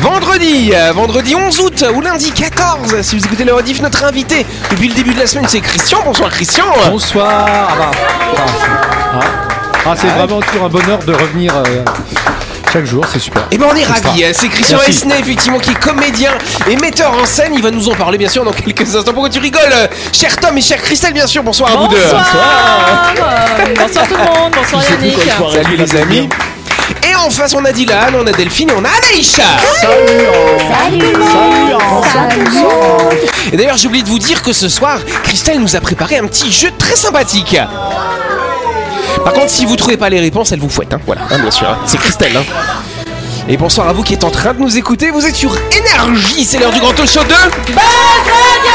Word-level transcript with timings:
Vendredi, 0.00 0.72
euh, 0.74 0.92
vendredi 0.92 1.34
11 1.34 1.60
août 1.60 1.84
ou 1.94 2.00
lundi 2.00 2.32
14, 2.32 3.02
si 3.02 3.18
vous 3.18 3.24
écoutez 3.26 3.44
le 3.44 3.52
rediff, 3.52 3.82
notre 3.82 4.04
invité 4.04 4.46
depuis 4.70 4.88
le 4.88 4.94
début 4.94 5.12
de 5.12 5.18
la 5.20 5.26
semaine 5.26 5.44
c'est 5.46 5.60
Christian. 5.60 5.98
Bonsoir 6.02 6.30
Christian. 6.30 6.64
Bonsoir. 6.88 7.46
Ah, 7.46 7.68
bah, 7.78 7.90
ah. 9.12 9.20
Ah, 9.86 9.94
c'est 10.00 10.06
vraiment 10.06 10.40
toujours 10.40 10.64
un 10.64 10.68
bonheur 10.70 10.98
de 11.00 11.12
revenir 11.12 11.54
euh, 11.54 11.84
chaque 12.72 12.86
jour, 12.86 13.04
c'est 13.12 13.18
super. 13.18 13.42
Et 13.50 13.58
ben 13.58 13.66
on 13.70 13.76
est 13.76 13.84
ravis, 13.84 14.24
c'est 14.32 14.48
Christian 14.48 14.78
Merci. 14.78 14.92
Esnay 14.92 15.20
effectivement 15.20 15.58
qui 15.58 15.70
est 15.72 15.78
comédien 15.78 16.30
et 16.66 16.76
metteur 16.76 17.12
en 17.12 17.26
scène, 17.26 17.52
il 17.54 17.62
va 17.62 17.70
nous 17.70 17.90
en 17.90 17.94
parler 17.94 18.16
bien 18.16 18.30
sûr 18.30 18.44
dans 18.44 18.52
quelques 18.52 18.96
instants. 18.96 19.12
Pourquoi 19.12 19.28
tu 19.28 19.40
rigoles 19.40 19.60
euh, 19.72 19.86
Cher 20.12 20.34
Tom 20.36 20.56
et 20.56 20.62
cher 20.62 20.80
Christelle 20.80 21.12
bien 21.12 21.26
sûr, 21.26 21.42
bonsoir 21.42 21.70
à 21.70 21.76
vous 21.76 21.88
deux. 21.88 21.96
Bonsoir 22.02 23.14
Euh, 23.18 23.74
Bonsoir 23.78 24.08
tout 24.08 24.14
le 24.16 24.24
monde, 24.24 24.52
bonsoir 24.56 24.82
Yannick 24.90 25.18
Salut 25.52 25.76
les 25.76 25.96
amis. 25.96 26.28
En 27.24 27.30
face 27.30 27.54
on 27.54 27.64
a 27.64 27.72
Dylan, 27.72 28.14
on 28.20 28.26
a 28.26 28.32
Delphine 28.32 28.68
et 28.68 28.74
on 28.74 28.84
a 28.84 28.88
Anaïs 28.88 29.40
Et 33.50 33.56
d'ailleurs 33.56 33.78
j'ai 33.78 33.88
oublié 33.88 34.02
de 34.04 34.08
vous 34.08 34.18
dire 34.18 34.42
que 34.42 34.52
ce 34.52 34.68
soir, 34.68 34.98
Christelle 35.22 35.58
nous 35.58 35.74
a 35.74 35.80
préparé 35.80 36.18
un 36.18 36.26
petit 36.26 36.52
jeu 36.52 36.70
très 36.78 36.96
sympathique. 36.96 37.56
Par 39.24 39.32
contre 39.32 39.48
si 39.50 39.64
vous 39.64 39.76
trouvez 39.76 39.96
pas 39.96 40.10
les 40.10 40.20
réponses, 40.20 40.52
elle 40.52 40.60
vous 40.60 40.68
fouette, 40.68 40.92
hein. 40.92 41.00
voilà, 41.06 41.22
hein, 41.30 41.38
bien 41.38 41.50
sûr, 41.50 41.66
hein. 41.68 41.78
c'est 41.86 41.96
Christelle. 41.98 42.36
hein. 42.36 42.44
Et 43.48 43.56
bonsoir 43.56 43.88
à 43.88 43.94
vous 43.94 44.02
qui 44.02 44.12
êtes 44.14 44.24
en 44.24 44.30
train 44.30 44.52
de 44.52 44.60
nous 44.60 44.76
écouter, 44.76 45.10
vous 45.10 45.24
êtes 45.24 45.36
sur 45.36 45.56
Énergie, 45.72 46.44
c'est 46.44 46.58
l'heure 46.58 46.72
du 46.72 46.80
grand 46.80 46.92
talk 46.92 47.08
show 47.08 47.24
de... 47.24 47.28
Buzz 47.28 47.78
Radio, 48.26 48.74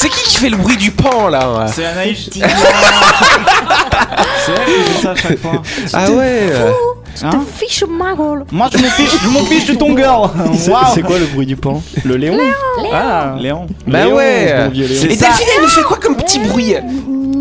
C'est 0.00 0.10
qui 0.10 0.22
qui 0.28 0.36
fait 0.36 0.48
le 0.48 0.56
bruit 0.56 0.76
du 0.76 0.92
pan 0.92 1.26
là 1.28 1.66
C'est 1.74 1.84
Anaïs. 1.84 2.30
c'est 2.32 2.40
elle 2.40 2.46
qui 4.64 4.92
fait 4.92 5.02
ça 5.02 5.10
à 5.10 5.16
chaque 5.16 5.38
fois. 5.40 5.60
Ah 5.92 6.08
ouais 6.12 6.50
euh, 6.52 6.70
Hein 7.24 7.40
Fiche 7.56 7.82
ma 7.88 8.14
gueule 8.14 8.44
Moi 8.52 8.68
je 8.72 8.78
m'en 8.78 8.88
fiche, 8.90 9.10
je 9.20 9.28
m'en 9.28 9.44
fiche 9.44 9.66
de 9.66 9.74
ton 9.74 9.96
girl. 9.96 10.30
C'est 10.56 10.70
Waouh. 10.70 10.84
c'est 10.94 11.02
quoi 11.02 11.18
le 11.18 11.26
bruit 11.26 11.46
du 11.46 11.56
pan 11.56 11.82
Le 12.04 12.16
Léon 12.16 12.38
Ah, 12.92 13.34
Léon. 13.40 13.66
Bah 13.88 14.04
Léon, 14.04 14.14
ouais 14.14 14.70
Léon. 14.72 14.86
Et 14.86 15.16
Delphine 15.16 15.46
elle 15.56 15.62
nous 15.62 15.68
fait 15.68 15.82
quoi 15.82 15.96
comme 16.00 16.14
petit 16.14 16.38
bruit 16.38 16.76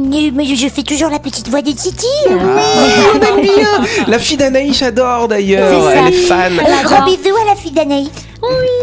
Mais 0.08 0.46
je, 0.46 0.56
je 0.56 0.68
fais 0.70 0.84
toujours 0.84 1.10
la 1.10 1.20
petite 1.20 1.50
voix 1.50 1.62
de 1.62 1.72
Titi. 1.72 2.06
Oh, 2.30 2.32
on 2.32 3.20
aime 3.38 3.42
bien 3.42 3.68
La 4.08 4.20
fille 4.20 4.38
d'Anaïs 4.38 4.82
adore 4.82 5.28
d'ailleurs, 5.28 5.90
elle 5.92 6.08
est 6.08 6.12
fan 6.18 6.54
Un 6.60 6.84
gros 6.84 7.04
bisou 7.06 7.36
à 7.44 7.50
la 7.50 7.56
fille 7.56 7.72
d'Anaïs. 7.72 8.10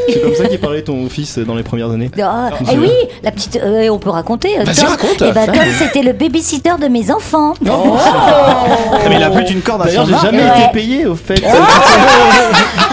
C'est 0.08 0.20
comme 0.20 0.34
ça 0.34 0.46
qu'il 0.46 0.58
parlait 0.58 0.82
ton 0.82 1.08
fils 1.08 1.38
dans 1.38 1.54
les 1.54 1.62
premières 1.62 1.90
années. 1.90 2.10
Ah, 2.20 2.50
eh 2.72 2.76
oui, 2.76 2.90
la 3.22 3.30
petite. 3.30 3.56
euh, 3.56 3.88
on 3.88 3.98
peut 3.98 4.10
raconter. 4.10 4.58
euh, 4.58 4.64
Vas-y, 4.64 4.76
Tom- 4.80 4.88
raconte. 4.88 5.22
Eh 5.26 5.32
ben, 5.32 5.46
Tom, 5.46 5.62
c'était 5.78 6.02
le 6.02 6.12
babysitter 6.12 6.72
de 6.80 6.88
mes 6.88 7.10
enfants. 7.12 7.54
Ah, 7.66 8.98
mais 9.08 9.16
il 9.16 9.22
a 9.22 9.30
plus 9.30 9.44
d'une 9.44 9.62
corde 9.62 9.82
à 9.82 9.84
D'ailleurs, 9.86 10.06
j'ai 10.06 10.14
jamais 10.18 10.42
Ouais. 10.42 10.60
été 10.64 10.72
payé 10.72 11.06
au 11.06 11.14
fait. 11.14 11.40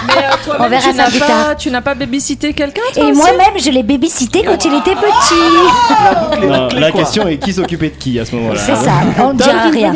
Mais 0.08 0.18
euh, 0.24 0.56
On 0.60 0.68
verra 0.68 0.82
tu 0.92 0.96
ça 0.98 1.04
plus 1.06 1.20
pas, 1.20 1.26
tard. 1.28 1.56
tu 1.58 1.72
n'as 1.72 1.82
pas 1.82 1.94
babysité 1.96 2.54
quelqu'un 2.54 2.82
Et 2.98 3.12
moi-même, 3.14 3.58
je 3.58 3.70
l'ai 3.70 3.84
babysité 3.84 4.44
quand 4.44 4.64
il 4.66 4.74
était 4.76 4.96
petit. 4.96 6.48
Non, 6.48 6.68
la 6.78 6.92
question 6.92 7.28
est 7.28 7.38
qui 7.38 7.54
s'occupait 7.54 7.90
de 7.90 7.96
qui 7.96 8.20
à 8.22 8.26
ce 8.26 8.36
moment-là 8.36 8.60
C'est 8.66 8.76
ça, 8.76 8.92
on 9.20 9.34
ne 9.34 9.38
dira 9.38 9.70
rien. 9.72 9.94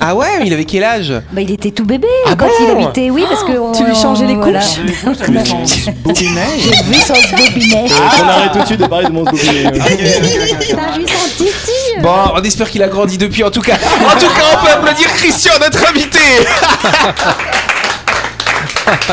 Ah 0.00 0.14
ouais, 0.14 0.26
il 0.44 0.52
avait 0.52 0.64
quel 0.64 0.84
âge? 0.84 1.12
Bah, 1.32 1.40
il 1.40 1.50
était 1.50 1.70
tout 1.70 1.84
bébé 1.84 2.06
Ah 2.26 2.34
quand 2.36 2.46
bon? 2.46 2.52
il 2.60 2.70
habitait, 2.70 3.10
oui, 3.10 3.24
parce 3.28 3.44
que. 3.44 3.76
Tu 3.76 3.84
lui 3.84 3.94
changeais 3.94 4.26
les 4.26 4.34
voilà. 4.34 4.60
couches? 4.60 4.78
Bobinet. 6.04 6.40
J'ai 6.58 6.82
vu 6.84 6.94
son 7.00 7.14
bobinet. 7.36 7.86
On 8.22 8.28
arrête 8.28 8.52
tout 8.52 8.58
de 8.60 8.66
suite 8.66 8.80
de 8.80 8.86
parler 8.86 9.06
de 9.08 9.12
mon 9.12 9.24
bobinet. 9.24 9.64
T'as 9.72 10.98
vu 10.98 11.04
son 11.06 11.28
titi? 11.36 12.00
Bon, 12.00 12.14
on 12.34 12.42
espère 12.42 12.70
qu'il 12.70 12.82
a 12.82 12.88
grandi 12.88 13.18
depuis 13.18 13.44
en 13.44 13.50
tout 13.50 13.62
cas. 13.62 13.74
En 13.74 14.18
tout 14.18 14.26
cas, 14.26 14.44
on 14.60 14.64
peut 14.64 14.72
applaudir 14.72 15.08
Christian, 15.14 15.52
notre 15.60 15.88
invité 15.88 16.18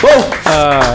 Bon, 0.00 0.08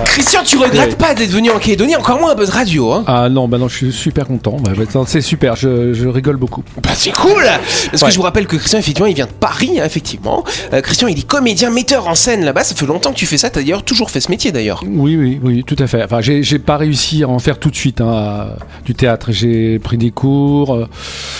Christian, 0.06 0.42
tu 0.46 0.58
regrettes 0.58 0.98
pas 0.98 1.14
d'être 1.14 1.30
venu 1.32 1.52
en 1.52 1.60
Calédonie, 1.60 1.98
encore 1.98 2.20
moins 2.22 2.32
à 2.32 2.36
Buzz 2.36 2.50
Radio, 2.50 2.92
hein 2.94 3.04
Ah 3.06 3.28
non, 3.28 3.50
bah 3.50 3.58
non, 3.58 3.68
je 3.68 3.76
suis 3.76 3.92
super 3.92 4.28
content. 4.28 4.56
Bah, 4.64 4.72
bah, 4.78 5.04
c'est 5.06 5.20
super, 5.20 5.58
je, 5.58 5.94
je 5.94 6.08
rigole 6.08 6.38
beaucoup. 6.38 6.64
Bah 6.82 6.92
c'est 6.96 7.12
cool 7.12 7.44
Parce 7.92 8.02
que 8.04 8.10
je 8.12 8.16
vous 8.16 8.22
rappelle 8.22 8.48
que 8.48 8.56
Christian, 8.56 8.80
effectivement, 8.80 9.08
il 9.08 9.16
vient 9.16 9.26
de 9.26 9.32
Paris, 9.32 9.82
hein, 9.82 9.84
effectivement. 9.86 10.46
Euh, 10.72 10.80
Christian, 10.80 11.10
il 11.10 11.20
est 11.20 11.28
comédien, 11.28 11.70
metteur 11.70 12.08
en 12.08 12.16
scène 12.16 12.46
là-bas. 12.46 12.64
Ça 12.64 12.76
fait 12.76 12.86
longtemps 12.86 13.12
que 13.12 13.18
tu 13.18 13.26
fais 13.26 13.38
ça. 13.38 13.50
T'as 13.50 13.60
d'ailleurs 13.60 13.84
toujours 13.84 14.10
fait 14.10 14.22
ce 14.22 14.32
métier 14.32 14.54
d'ailleurs. 14.54 14.82
Oui, 14.88 15.18
oui, 15.18 15.38
oui, 15.44 15.64
tout 15.66 15.76
à 15.80 15.88
fait. 15.88 16.02
Enfin, 16.04 16.22
j'ai 16.22 16.60
pas 16.60 16.78
réussi 16.78 17.24
à 17.24 17.28
en 17.28 17.40
faire 17.40 17.60
tout 17.60 17.70
de 17.72 17.76
suite 17.76 18.00
hein, 18.00 18.10
à- 18.10 18.56
du 18.86 18.94
théâtre. 18.96 19.32
J'ai 19.34 19.80
pris 19.80 19.98
des 19.98 20.12
cours, 20.12 20.76
euh, 20.76 20.88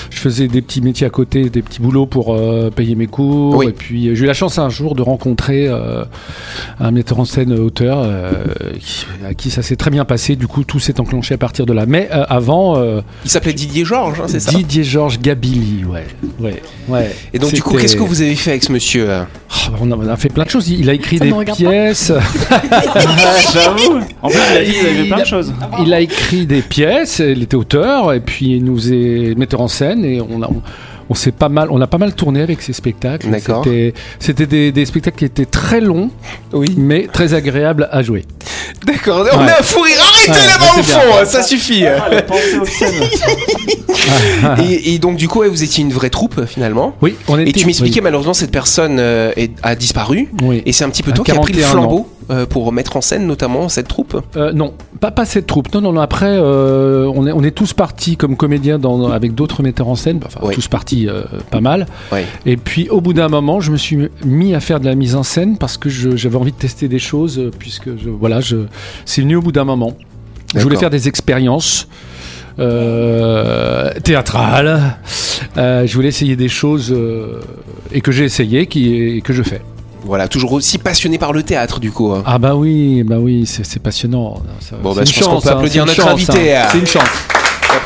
je 0.10 0.18
faisais 0.20 0.50
des 0.50 0.62
petits 0.62 0.82
métiers 0.82 1.08
à 1.08 1.10
côté, 1.10 1.50
des 1.50 1.62
petits 1.62 1.80
boulots 1.80 2.08
pour 2.08 2.34
euh, 2.36 2.70
payer 2.72 2.96
mes 2.96 3.08
cours. 3.08 3.56
Oui. 3.56 3.68
Et 3.68 3.72
puis 3.72 4.10
euh, 4.10 4.16
j'ai 4.16 4.26
eu 4.26 4.28
la 4.28 4.34
chance 4.34 4.58
un 4.60 4.70
jour 4.70 4.96
de 4.96 5.02
rencontrer 5.02 5.68
euh, 5.68 6.04
un 6.80 6.92
metteur 6.92 7.20
en 7.20 7.26
scène 7.26 7.54
auteur 7.54 8.00
euh, 8.04 8.32
qui- 8.80 9.06
à 9.28 9.34
qui 9.34 9.50
ça 9.52 9.62
s'est 9.62 9.76
très 9.76 9.92
bien 9.92 10.06
passé. 10.06 10.36
Du 10.36 10.48
coup, 10.48 10.64
tout 10.64 10.80
s'est 10.80 11.00
enclenché 11.00 11.34
à 11.34 11.38
partir 11.38 11.66
de 11.66 11.74
là. 11.74 11.86
Mais 11.86 12.10
euh, 12.14 12.24
avant, 12.30 12.78
euh, 12.78 13.02
Il 13.26 13.30
s'appelait 13.32 13.54
Didier 13.54 13.86
Georges, 13.86 14.20
hein, 14.22 14.26
c'est 14.28 14.40
ça? 14.40 14.52
Didier 14.52 14.84
Georges 14.84 15.20
Gabilly, 15.20 15.86
ouais, 15.86 16.06
ouais, 16.40 16.62
ouais. 16.90 17.16
Et 17.34 17.40
donc, 17.40 17.54
du 17.54 17.62
coup, 17.62 17.78
qu'est-ce 17.78 17.96
que 17.96 18.02
vous 18.04 18.22
avez 18.22 18.36
fait 18.36 18.52
avec 18.52 18.64
ce 18.64 18.72
monsieur 18.72 19.10
euh? 19.10 19.24
Oh, 19.70 19.76
on, 19.82 19.92
a, 19.92 19.96
on 19.96 20.08
a 20.08 20.18
fait 20.18 20.30
plein 20.30 20.44
de 20.46 20.50
choses. 20.50 20.70
Il 20.70 20.90
a 20.90 20.94
écrit 20.94 21.18
Ça 21.18 21.26
des 21.26 21.34
pièces. 21.54 22.12
J'avoue. 23.54 24.00
En 24.22 24.30
plus, 24.30 24.38
il 24.52 24.58
a 24.58 24.64
dit 24.64 24.72
qu'il 24.72 24.86
avait 24.86 24.96
fait 24.96 25.08
plein 25.08 25.20
de 25.20 25.26
choses. 25.26 25.54
Il 25.82 25.94
a 25.94 26.00
écrit 26.02 26.46
des 26.46 26.62
pièces, 26.62 27.20
il 27.20 27.44
était 27.44 27.56
auteur 27.56 28.14
et 28.14 28.20
puis 28.20 28.56
il 28.58 28.64
nous 28.66 28.92
est 28.92 29.36
metteur 29.38 29.62
en 29.62 29.68
scène 29.68 30.04
et 30.06 30.22
on 30.22 30.42
a 30.42 30.48
on, 30.48 30.62
on 31.10 31.14
s'est 31.16 31.32
pas 31.32 31.50
mal 31.50 31.68
on 31.72 31.80
a 31.82 31.88
pas 31.88 31.98
mal 31.98 32.14
tourné 32.14 32.42
avec 32.42 32.62
ses 32.62 32.74
spectacles. 32.74 33.30
D'accord. 33.30 33.64
C'était 33.64 33.94
c'était 34.20 34.46
des, 34.46 34.72
des 34.72 34.86
spectacles 34.86 35.18
qui 35.18 35.26
étaient 35.26 35.46
très 35.46 35.82
longs 35.82 36.10
Oui. 36.54 36.74
mais 36.78 37.08
très 37.12 37.34
agréables 37.34 37.88
à 37.92 38.02
jouer. 38.04 38.26
D'accord, 38.86 39.26
on 39.34 39.38
Ouais. 39.44 39.50
a 39.52 39.60
un 39.60 39.64
fou 39.64 39.82
rire. 39.82 39.96
Arrêtez 40.02 40.32
Ouais, 40.32 40.48
là-bas 40.48 40.80
au 40.80 40.84
fond, 40.84 41.00
bien. 41.16 41.26
ça 41.26 41.42
suffit. 41.44 41.86
Ah, 44.44 44.56
et, 44.64 44.94
et 44.94 45.00
donc, 45.00 45.16
du 45.18 45.28
coup, 45.28 45.44
vous 45.44 45.64
étiez 45.64 45.84
une 45.84 45.92
vraie 45.94 46.10
troupe 46.10 46.46
finalement. 46.46 46.94
Oui, 47.02 47.16
on 47.28 47.38
était 47.40 47.50
Et 47.50 47.54
tu 47.54 47.66
m'expliquais, 47.66 48.02
malheureusement, 48.02 48.34
cette 48.34 48.52
personne 48.52 48.98
euh, 49.00 49.32
est- 49.38 49.52
a 49.64 49.76
disparu. 49.76 50.30
Oui. 50.42 50.62
Et 50.66 50.74
c'est 50.74 50.84
un 50.84 50.90
petit 50.90 51.04
peu 51.04 51.12
À 51.12 51.14
toi 51.14 51.26
qui 51.26 51.32
a 51.32 51.36
pris 51.40 51.54
le 51.54 51.62
41 51.62 51.84
ans. 51.84 52.08
Euh, 52.30 52.46
pour 52.46 52.72
mettre 52.72 52.98
en 52.98 53.02
scène 53.02 53.28
notamment 53.28 53.70
cette 53.70 53.88
troupe? 53.88 54.22
Euh, 54.36 54.52
non, 54.54 54.74
pas, 55.00 55.12
pas 55.12 55.26
cette 55.26 55.48
troupe. 55.48 55.74
Non, 55.74 55.82
non, 55.82 55.94
non. 55.94 56.02
Après, 56.02 56.30
euh, 56.30 57.12
on, 57.14 57.28
est, 57.28 57.32
on 57.32 57.44
est 57.44 57.52
tous 57.52 57.74
partis 57.74 58.18
comme 58.18 58.36
comédiens 58.38 58.80
dans, 58.80 59.10
avec 59.12 59.36
d'autres 59.36 59.64
metteurs 59.64 59.88
en 59.88 59.96
scène. 59.96 60.20
Enfin, 60.26 60.40
Oui. 60.44 60.54
tous 60.54 60.68
partis 60.68 61.08
pas 61.52 61.62
mal. 61.62 61.86
Et 62.46 62.58
puis, 62.58 62.90
au 62.90 63.02
bout 63.02 63.14
d'un 63.14 63.30
moment, 63.30 63.60
je 63.60 63.72
me 63.72 63.78
suis 63.78 64.10
mis 64.26 64.56
à 64.56 64.60
faire 64.60 64.80
de 64.80 64.86
la 64.86 64.96
mise 64.96 65.16
en 65.16 65.24
scène 65.24 65.58
parce 65.58 65.78
que 65.78 65.90
j'avais 65.90 66.38
envie 66.38 66.52
de 66.52 66.58
tester 66.58 66.88
des 66.88 67.00
choses, 67.00 67.50
puisque 67.60 67.98
je, 67.98 68.10
voilà, 68.10 68.40
je, 68.42 68.58
c'est 69.06 69.22
venu 69.22 69.36
au 69.36 69.42
bout 69.42 69.52
d'un 69.52 69.66
moment. 69.66 69.94
Je 70.56 70.62
voulais 70.62 70.78
faire 70.78 70.90
des 70.92 71.08
expériences 71.08 71.88
euh, 72.60 73.92
théâtrales. 74.04 74.98
Euh, 75.58 75.86
je 75.88 75.94
voulais 75.96 76.10
essayer 76.10 76.36
des 76.36 76.48
choses 76.50 76.92
euh, 76.92 77.40
et 77.92 78.02
que 78.02 78.12
j'ai 78.12 78.24
essayé, 78.26 78.68
qui, 78.68 78.94
et 78.94 79.22
que 79.22 79.34
je 79.34 79.44
fais. 79.44 79.62
Voilà, 80.06 80.28
toujours 80.28 80.52
aussi 80.54 80.78
passionné 80.78 81.18
par 81.18 81.32
le 81.34 81.44
théâtre 81.44 81.80
du 81.80 81.92
coup. 81.92 82.12
hein. 82.12 82.24
Ah 82.26 82.38
bah 82.38 82.56
oui, 82.56 83.04
bah 83.04 83.18
oui, 83.20 83.46
c'est 83.46 83.82
passionnant. 83.82 84.42
Bon, 84.82 84.94
c'est 84.94 84.96
bah, 84.96 85.02
une 85.02 85.08
je 85.08 85.14
pense 85.20 85.24
qu'on 85.28 85.32
chance, 85.36 85.44
peut 85.44 85.50
hein, 85.50 85.54
applaudir 85.54 85.86
notre 85.86 86.02
chance, 86.02 86.12
invité, 86.12 86.56
hein. 86.56 86.64
euh. 86.66 86.70
C'est 86.72 86.80
une 86.80 86.86
chance. 86.88 87.08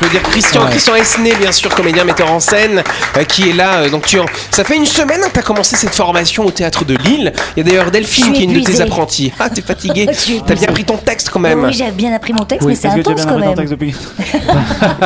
peut 0.00 0.06
applaudir 0.06 0.22
Christian, 0.30 0.62
Ouais. 0.64 0.70
Christian 0.70 0.94
Esné, 0.94 1.34
bien 1.34 1.50
sûr, 1.50 1.74
comédien, 1.74 2.04
metteur 2.04 2.30
en 2.30 2.38
scène, 2.40 2.82
euh, 3.16 3.24
qui 3.24 3.50
est 3.50 3.52
là. 3.52 3.78
euh, 3.80 3.90
donc 3.90 4.06
tu 4.06 4.20
en- 4.20 4.26
ça 4.52 4.62
fait 4.62 4.76
une 4.76 4.86
semaine 4.86 5.20
que 5.22 5.32
tu 5.32 5.38
as 5.40 5.42
commencé 5.42 5.74
cette 5.76 5.94
formation 5.94 6.44
au 6.46 6.50
théâtre 6.52 6.84
de 6.84 6.94
Lille. 6.96 7.32
Il 7.56 7.64
y 7.64 7.66
a 7.66 7.70
d'ailleurs 7.70 7.90
Delphine 7.90 8.32
qui 8.32 8.42
est 8.42 8.44
une 8.44 8.52
de 8.52 8.60
tes 8.60 8.80
apprentis. 8.80 9.32
Ah, 9.40 9.48
t'es 9.50 9.62
suis 10.14 10.40
T'as 10.46 10.54
bien 10.54 10.68
pris 10.68 10.84
ton 10.84 10.96
texte 10.96 11.30
quand 11.30 11.40
même. 11.40 11.64
Oui, 11.64 11.72
j'ai 11.72 11.90
bien 11.90 12.12
appris 12.14 12.32
mon 12.32 12.44
texte, 12.44 12.64
Oui, 12.66 12.72
mais 12.72 12.76
c'est 12.76 12.88
Est-ce 12.88 12.96
que 12.96 13.08
as 13.08 13.12
intense 13.12 13.14
bien 13.16 13.24
quand 13.24 13.30
appris 13.32 13.42
ton 13.42 13.48
même. 13.48 13.56
texte 13.56 13.72
depuis 13.72 13.94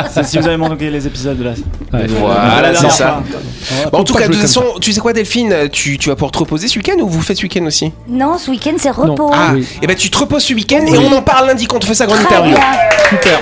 C'est 0.13 0.25
si 0.25 0.37
vous 0.37 0.47
avez 0.47 0.57
manqué 0.57 0.89
les 0.89 1.07
épisodes 1.07 1.37
de 1.37 1.43
la. 1.43 1.51
Ouais. 1.51 2.07
Voilà, 2.07 2.75
c'est 2.75 2.89
ça. 2.91 3.23
Bon, 3.91 3.99
en 3.99 4.03
tout 4.03 4.13
cas, 4.13 4.27
de 4.27 4.33
toute 4.33 4.41
façon, 4.41 4.63
tu 4.79 4.93
sais 4.93 4.99
quoi, 5.01 5.13
Delphine 5.13 5.69
Tu, 5.71 5.97
tu 5.97 6.09
vas 6.09 6.15
pouvoir 6.15 6.31
te 6.31 6.37
reposer 6.39 6.67
ce 6.67 6.77
week-end 6.77 6.99
ou 7.01 7.07
vous 7.09 7.21
faites 7.21 7.37
ce 7.37 7.43
week-end 7.43 7.65
aussi? 7.65 7.91
Non, 8.07 8.37
ce 8.37 8.51
week-end, 8.51 8.73
c'est 8.77 8.91
repos. 8.91 9.31
Ah, 9.33 9.51
Oui. 9.53 9.65
et 9.81 9.87
ben 9.87 9.95
tu 9.95 10.09
te 10.11 10.17
reposes 10.17 10.43
ce 10.43 10.53
week-end 10.53 10.85
et 10.85 10.97
on 10.97 11.11
en 11.17 11.21
parle 11.21 11.47
lundi 11.47 11.65
quand 11.65 11.83
on 11.83 11.87
fait 11.87 11.95
sa 11.95 12.05
grande 12.05 12.19
interview. 12.19 12.55
Super. 13.09 13.39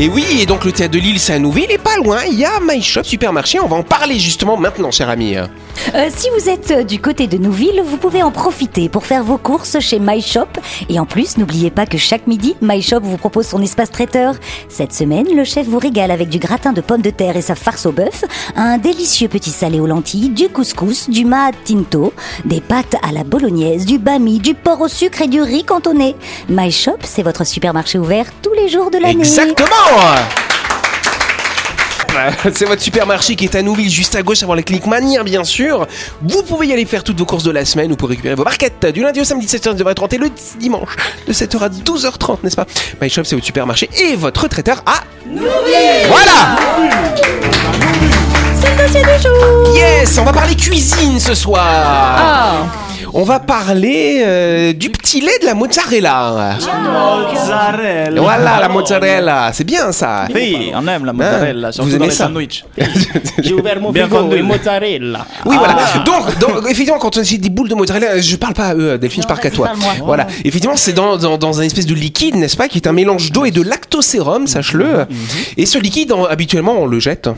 Et 0.00 0.08
oui, 0.08 0.24
et 0.40 0.46
donc 0.46 0.64
le 0.64 0.70
théâtre 0.70 0.94
de 0.94 1.00
Lille, 1.00 1.18
c'est 1.18 1.32
à 1.32 1.38
Nouville, 1.40 1.72
et 1.72 1.78
pas 1.78 1.96
loin, 1.96 2.20
il 2.30 2.38
y 2.38 2.44
a 2.44 2.60
My 2.62 2.80
Shop 2.80 3.02
Supermarché. 3.02 3.58
On 3.58 3.66
va 3.66 3.76
en 3.76 3.82
parler 3.82 4.18
justement 4.18 4.56
maintenant, 4.56 4.92
cher 4.92 5.08
ami. 5.08 5.36
Euh, 5.94 6.08
si 6.14 6.28
vous 6.30 6.48
êtes 6.48 6.70
euh, 6.70 6.82
du 6.82 7.00
côté 7.00 7.26
de 7.26 7.38
Nouville, 7.38 7.82
vous 7.84 7.96
pouvez 7.96 8.22
en 8.22 8.30
profiter 8.30 8.88
pour 8.88 9.06
faire 9.06 9.24
vos 9.24 9.38
courses 9.38 9.78
chez 9.80 9.98
My 9.98 10.20
Shop. 10.20 10.48
Et 10.88 11.00
en 11.00 11.06
plus, 11.06 11.38
n'oubliez 11.38 11.70
pas 11.70 11.86
que 11.86 11.98
chaque 11.98 12.26
midi, 12.26 12.56
My 12.60 12.82
Shop 12.82 13.00
vous 13.02 13.16
propose 13.16 13.46
son 13.46 13.62
espace 13.62 13.90
traiteur. 13.90 14.34
Cette 14.68 14.92
semaine, 14.92 15.26
le 15.34 15.44
chef 15.44 15.66
vous 15.66 15.78
régale 15.78 16.10
avec 16.10 16.28
du 16.28 16.38
gratin 16.38 16.72
de 16.72 16.80
pommes 16.80 17.02
de 17.02 17.10
terre 17.10 17.36
et 17.36 17.42
sa 17.42 17.54
farce 17.54 17.86
au 17.86 17.92
bœuf, 17.92 18.24
un 18.56 18.78
délicieux 18.78 19.28
petit 19.28 19.50
salé 19.50 19.80
aux 19.80 19.86
lentilles, 19.86 20.30
du 20.30 20.48
couscous, 20.48 21.08
du 21.08 21.24
maat 21.24 21.52
tinto, 21.64 22.12
des 22.44 22.60
pâtes 22.60 22.96
à 23.02 23.12
la 23.12 23.24
bolognaise, 23.24 23.84
du 23.84 23.98
bami, 23.98 24.38
du 24.38 24.54
porc 24.54 24.80
au 24.80 24.88
sucre 24.88 25.22
et 25.22 25.28
du 25.28 25.40
riz 25.40 25.64
cantonné. 25.64 26.16
My 26.48 26.70
Shop, 26.70 26.98
c'est 27.02 27.22
votre 27.22 27.44
supermarché 27.44 27.98
ouvert 27.98 28.26
tous 28.42 28.52
les 28.52 28.68
jours 28.68 28.90
de 28.90 28.98
l'année. 28.98 29.20
Exactement 29.20 29.64
c'est 32.54 32.64
votre 32.64 32.82
supermarché 32.82 33.36
qui 33.36 33.44
est 33.44 33.54
à 33.54 33.62
Nouville, 33.62 33.90
juste 33.90 34.14
à 34.14 34.22
gauche 34.22 34.42
avant 34.42 34.54
la 34.54 34.62
clinique 34.62 34.86
Manière, 34.86 35.24
bien 35.24 35.44
sûr. 35.44 35.86
Vous 36.22 36.42
pouvez 36.42 36.68
y 36.68 36.72
aller 36.72 36.84
faire 36.84 37.04
toutes 37.04 37.18
vos 37.18 37.24
courses 37.24 37.44
de 37.44 37.50
la 37.50 37.64
semaine 37.64 37.92
ou 37.92 37.96
pour 37.96 38.08
récupérer 38.08 38.34
vos 38.34 38.44
marquettes 38.44 38.86
du 38.86 39.02
lundi 39.02 39.20
au 39.20 39.24
samedi 39.24 39.46
de 39.46 39.50
7h 39.50 39.86
à 39.88 39.94
30 39.94 40.12
et 40.14 40.18
le 40.18 40.30
dimanche 40.58 40.96
de 41.26 41.32
7h 41.32 41.58
à 41.60 41.68
12h30, 41.68 42.38
n'est-ce 42.42 42.56
pas? 42.56 42.66
My 43.00 43.08
Shop, 43.10 43.24
c'est 43.24 43.34
votre 43.34 43.46
supermarché 43.46 43.88
et 43.98 44.16
votre 44.16 44.48
traiteur 44.48 44.82
à 44.86 45.00
Nouville. 45.26 46.06
Voilà 46.08 46.56
C'est 48.60 48.70
le 48.70 48.86
dossier 48.86 49.02
du 49.02 49.22
jour. 49.22 49.74
Yes 49.74 50.18
On 50.18 50.24
va 50.24 50.32
parler 50.32 50.54
cuisine 50.56 51.18
ce 51.20 51.34
soir 51.34 51.64
Ah, 51.64 52.66
On 53.14 53.22
va 53.22 53.40
parler 53.40 54.22
euh, 54.24 54.72
du 54.72 54.90
petit 54.90 55.20
lait 55.20 55.38
de 55.40 55.46
la 55.46 55.54
mozzarella. 55.54 56.56
Mozzarella. 57.30 58.20
Voilà 58.20 58.60
la 58.60 58.68
mozzarella, 58.68 59.50
c'est 59.52 59.64
bien 59.64 59.92
ça. 59.92 60.26
Oui, 60.34 60.70
on 60.74 60.86
aime 60.88 61.04
la 61.04 61.12
mozzarella, 61.12 61.68
Hein, 61.68 61.72
surtout 61.72 61.90
vous 61.90 61.96
dans 61.98 62.04
aimez 62.04 62.10
les 62.10 62.16
ça 62.16 62.24
sandwichs. 62.26 62.64
J'ai 63.42 63.54
ouvert 63.54 63.80
mon 63.80 63.92
frigo 63.92 64.32
et 64.34 64.42
mozzarella. 64.42 65.26
Oui, 65.46 65.56
voilà. 65.56 65.76
Donc, 66.04 66.38
donc, 66.38 66.64
effectivement, 66.70 66.98
quand 66.98 67.16
on 67.16 67.20
dit 67.20 67.38
des 67.38 67.50
boules 67.50 67.68
de 67.68 67.74
mozzarella, 67.74 68.20
je 68.20 68.36
parle 68.36 68.54
pas 68.54 68.68
à 68.68 68.74
eux, 68.74 68.98
Delphine, 68.98 69.22
je 69.22 69.28
parle 69.28 69.40
qu'à 69.40 69.50
toi. 69.50 69.70
Voilà. 70.04 70.26
Effectivement, 70.44 70.76
c'est 70.76 70.92
dans, 70.92 71.16
dans, 71.16 71.38
dans 71.38 71.60
un 71.60 71.64
espèce 71.64 71.86
de 71.86 71.94
liquide, 71.94 72.36
n'est-ce 72.36 72.56
pas, 72.56 72.68
qui 72.68 72.78
est 72.78 72.86
un 72.86 72.92
mélange 72.92 73.32
d'eau 73.32 73.44
et 73.44 73.50
de 73.50 73.62
lactosérum, 73.62 74.46
sache-le. 74.46 75.06
Et 75.56 75.66
ce 75.66 75.78
liquide, 75.78 76.12
en- 76.12 76.24
habituellement, 76.24 76.74
on 76.78 76.86
le 76.86 76.98
jette. 77.00 77.28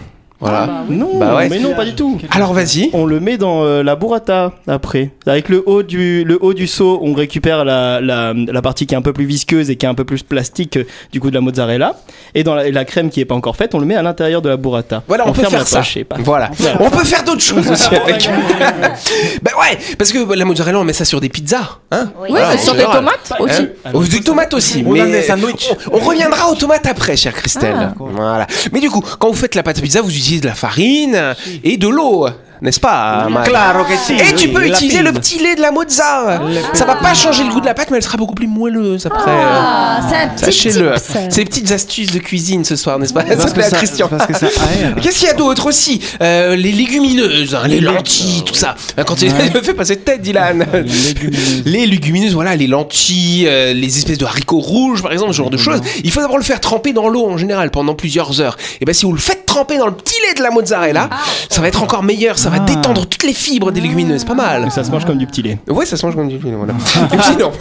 Voilà. 0.40 0.84
Non, 0.88 1.18
Bah 1.18 1.36
ouais. 1.36 1.48
mais 1.48 1.58
non, 1.58 1.74
pas 1.74 1.84
du 1.84 1.94
tout. 1.94 2.18
Alors, 2.30 2.54
vas-y. 2.54 2.88
On 2.94 3.04
le 3.04 3.20
met 3.20 3.36
dans 3.36 3.62
euh, 3.62 3.82
la 3.82 3.94
burrata 3.94 4.52
après. 4.66 5.10
Avec 5.26 5.48
le 5.50 5.62
haut 5.66 5.82
du, 5.82 6.24
le 6.24 6.38
haut 6.40 6.54
du 6.54 6.66
seau, 6.66 6.98
on 7.02 7.12
récupère 7.12 7.64
la, 7.64 8.00
la, 8.00 8.32
la 8.34 8.62
partie 8.62 8.86
qui 8.86 8.94
est 8.94 8.96
un 8.96 9.02
peu 9.02 9.12
plus 9.12 9.26
visqueuse 9.26 9.70
et 9.70 9.76
qui 9.76 9.84
est 9.84 9.88
un 9.88 9.94
peu 9.94 10.04
plus 10.04 10.22
plastique 10.22 10.78
euh, 10.78 10.84
du 11.12 11.20
coup 11.20 11.28
de 11.28 11.34
la 11.34 11.42
mozzarella. 11.42 11.96
Et 12.34 12.42
dans 12.42 12.54
la, 12.54 12.84
crème 12.84 13.10
qui 13.10 13.20
est 13.20 13.24
pas 13.26 13.34
encore 13.34 13.56
faite, 13.56 13.74
on 13.74 13.78
le 13.78 13.86
met 13.86 13.96
à 13.96 14.02
l'intérieur 14.02 14.40
de 14.40 14.48
la 14.48 14.56
burrata. 14.56 15.02
Voilà, 15.06 15.28
on, 15.28 15.32
peut 15.32 15.42
ferme 15.42 15.50
faire 15.50 15.60
la 15.60 15.66
ça. 15.66 15.78
poche, 15.78 15.98
pas. 16.04 16.16
Voilà. 16.20 16.50
On 16.80 16.90
peut 16.90 17.04
faire 17.04 17.22
d'autres 17.22 17.42
choses 17.42 17.68
aussi 17.70 17.94
avec. 17.94 18.28
bah 19.42 19.50
ouais, 19.60 19.78
parce 19.98 20.10
que 20.12 20.32
la 20.34 20.44
mozzarella, 20.44 20.78
on 20.80 20.84
met 20.84 20.92
ça 20.94 21.04
sur 21.04 21.20
des 21.20 21.28
pizzas, 21.28 21.78
hein 21.90 22.10
oui, 22.20 22.28
Voilà, 22.30 22.56
sur 22.56 22.74
des 22.74 22.84
tomates 22.84 23.32
aussi. 23.38 23.68
Hein 23.84 23.92
des 24.10 24.20
tomates 24.20 24.54
aussi. 24.54 24.82
Dans 24.82 24.92
mais. 24.92 25.26
On, 25.30 25.96
on 25.96 25.98
reviendra 25.98 26.50
aux 26.50 26.54
tomates 26.54 26.86
après, 26.86 27.16
chère 27.16 27.34
Christelle. 27.34 27.92
Voilà. 27.98 28.46
Mais 28.72 28.80
du 28.80 28.90
coup, 28.90 29.02
quand 29.18 29.28
vous 29.28 29.34
faites 29.34 29.54
la 29.54 29.62
pâte 29.62 29.78
à 29.78 29.82
pizza, 29.82 30.00
vous 30.00 30.10
utilisez 30.10 30.29
de 30.38 30.46
la 30.46 30.54
farine 30.54 31.34
et 31.64 31.76
de 31.76 31.88
l'eau, 31.88 32.28
n'est-ce 32.62 32.80
pas 32.80 33.26
Matt 33.30 33.48
Claro 33.48 33.84
que 33.84 33.92
si. 33.96 34.12
Et 34.14 34.34
tu 34.34 34.48
peux 34.48 34.66
utiliser 34.66 35.02
le 35.02 35.12
petit 35.12 35.38
lait 35.38 35.54
de 35.54 35.60
la 35.60 35.70
mozza. 35.70 36.40
Ça 36.74 36.84
va 36.84 36.96
pas 36.96 37.14
changer 37.14 37.44
le 37.44 37.50
goût 37.50 37.60
de 37.60 37.66
la 37.66 37.74
pâte, 37.74 37.90
mais 37.90 37.96
elle 37.98 38.02
sera 38.02 38.16
beaucoup 38.18 38.34
plus 38.34 38.46
moelleuse 38.46 39.06
après. 39.06 39.30
Ah, 39.32 40.00
c'est 40.08 40.34
petit 40.34 40.44
Sachez-le. 40.44 40.94
tips. 40.94 41.16
Ces 41.30 41.44
petites 41.44 41.70
astuces 41.72 42.12
de 42.12 42.18
cuisine 42.18 42.64
ce 42.64 42.76
soir, 42.76 42.98
n'est-ce 42.98 43.12
pas 43.14 43.22
Parce 43.22 43.40
Ça 43.42 43.50
que 43.50 43.62
ça- 43.62 43.76
Christian. 43.76 44.10
Qu'est-ce 45.02 45.18
qu'il 45.18 45.26
y 45.28 45.30
a 45.30 45.34
d'autre 45.34 45.66
aussi 45.66 46.00
Euh, 46.22 46.56
Les 46.56 46.72
légumineuses, 46.72 47.54
hein, 47.54 47.66
les 47.66 47.80
lentilles, 47.80 48.42
tout 48.44 48.54
ça. 48.54 48.74
Hein, 48.96 49.04
Quand 49.04 49.20
il 49.22 49.32
me 49.32 49.40
fait 49.62 49.74
passer 49.74 49.96
de 49.96 50.00
tête, 50.00 50.20
Dylan. 50.22 50.66
Les 51.64 51.86
légumineuses, 51.86 52.34
voilà, 52.34 52.56
les 52.56 52.66
lentilles, 52.66 53.46
euh, 53.48 53.72
les 53.72 53.98
espèces 53.98 54.18
de 54.18 54.24
haricots 54.24 54.58
rouges, 54.60 55.02
par 55.02 55.12
exemple, 55.12 55.32
ce 55.32 55.36
genre 55.36 55.50
de 55.50 55.56
choses. 55.56 55.80
Il 56.04 56.10
faut 56.10 56.20
d'abord 56.20 56.38
le 56.38 56.44
faire 56.44 56.60
tremper 56.60 56.92
dans 56.92 57.08
l'eau 57.08 57.26
en 57.28 57.36
général 57.36 57.70
pendant 57.70 57.94
plusieurs 57.94 58.40
heures. 58.40 58.56
Et 58.80 58.84
ben 58.84 58.92
si 58.94 59.04
vous 59.06 59.12
le 59.12 59.18
faites 59.18 59.46
tremper 59.46 59.78
dans 59.78 59.86
le 59.86 59.92
petit 59.94 60.14
lait 60.26 60.34
de 60.34 60.42
la 60.42 60.50
mozzarella, 60.50 61.08
ça 61.48 61.60
va 61.60 61.68
être 61.68 61.82
encore 61.82 62.02
meilleur. 62.02 62.38
Ça 62.38 62.49
va 62.50 62.58
détendre 62.60 63.06
toutes 63.06 63.22
les 63.22 63.32
fibres 63.32 63.72
des 63.72 63.80
légumineuses. 63.80 64.24
Pas 64.24 64.34
mal. 64.34 64.66
Et 64.66 64.70
ça 64.70 64.84
se 64.84 64.90
mange 64.90 65.04
comme 65.04 65.18
du 65.18 65.26
petit 65.26 65.42
lait. 65.42 65.58
Ouais, 65.68 65.86
ça 65.86 65.96
se 65.96 66.04
mange 66.04 66.14
comme 66.16 66.28
du 66.28 66.38
pain, 66.38 66.50
voilà. 66.56 66.74
Et 67.12 67.16
puis, 67.16 67.36
non. 67.38 67.52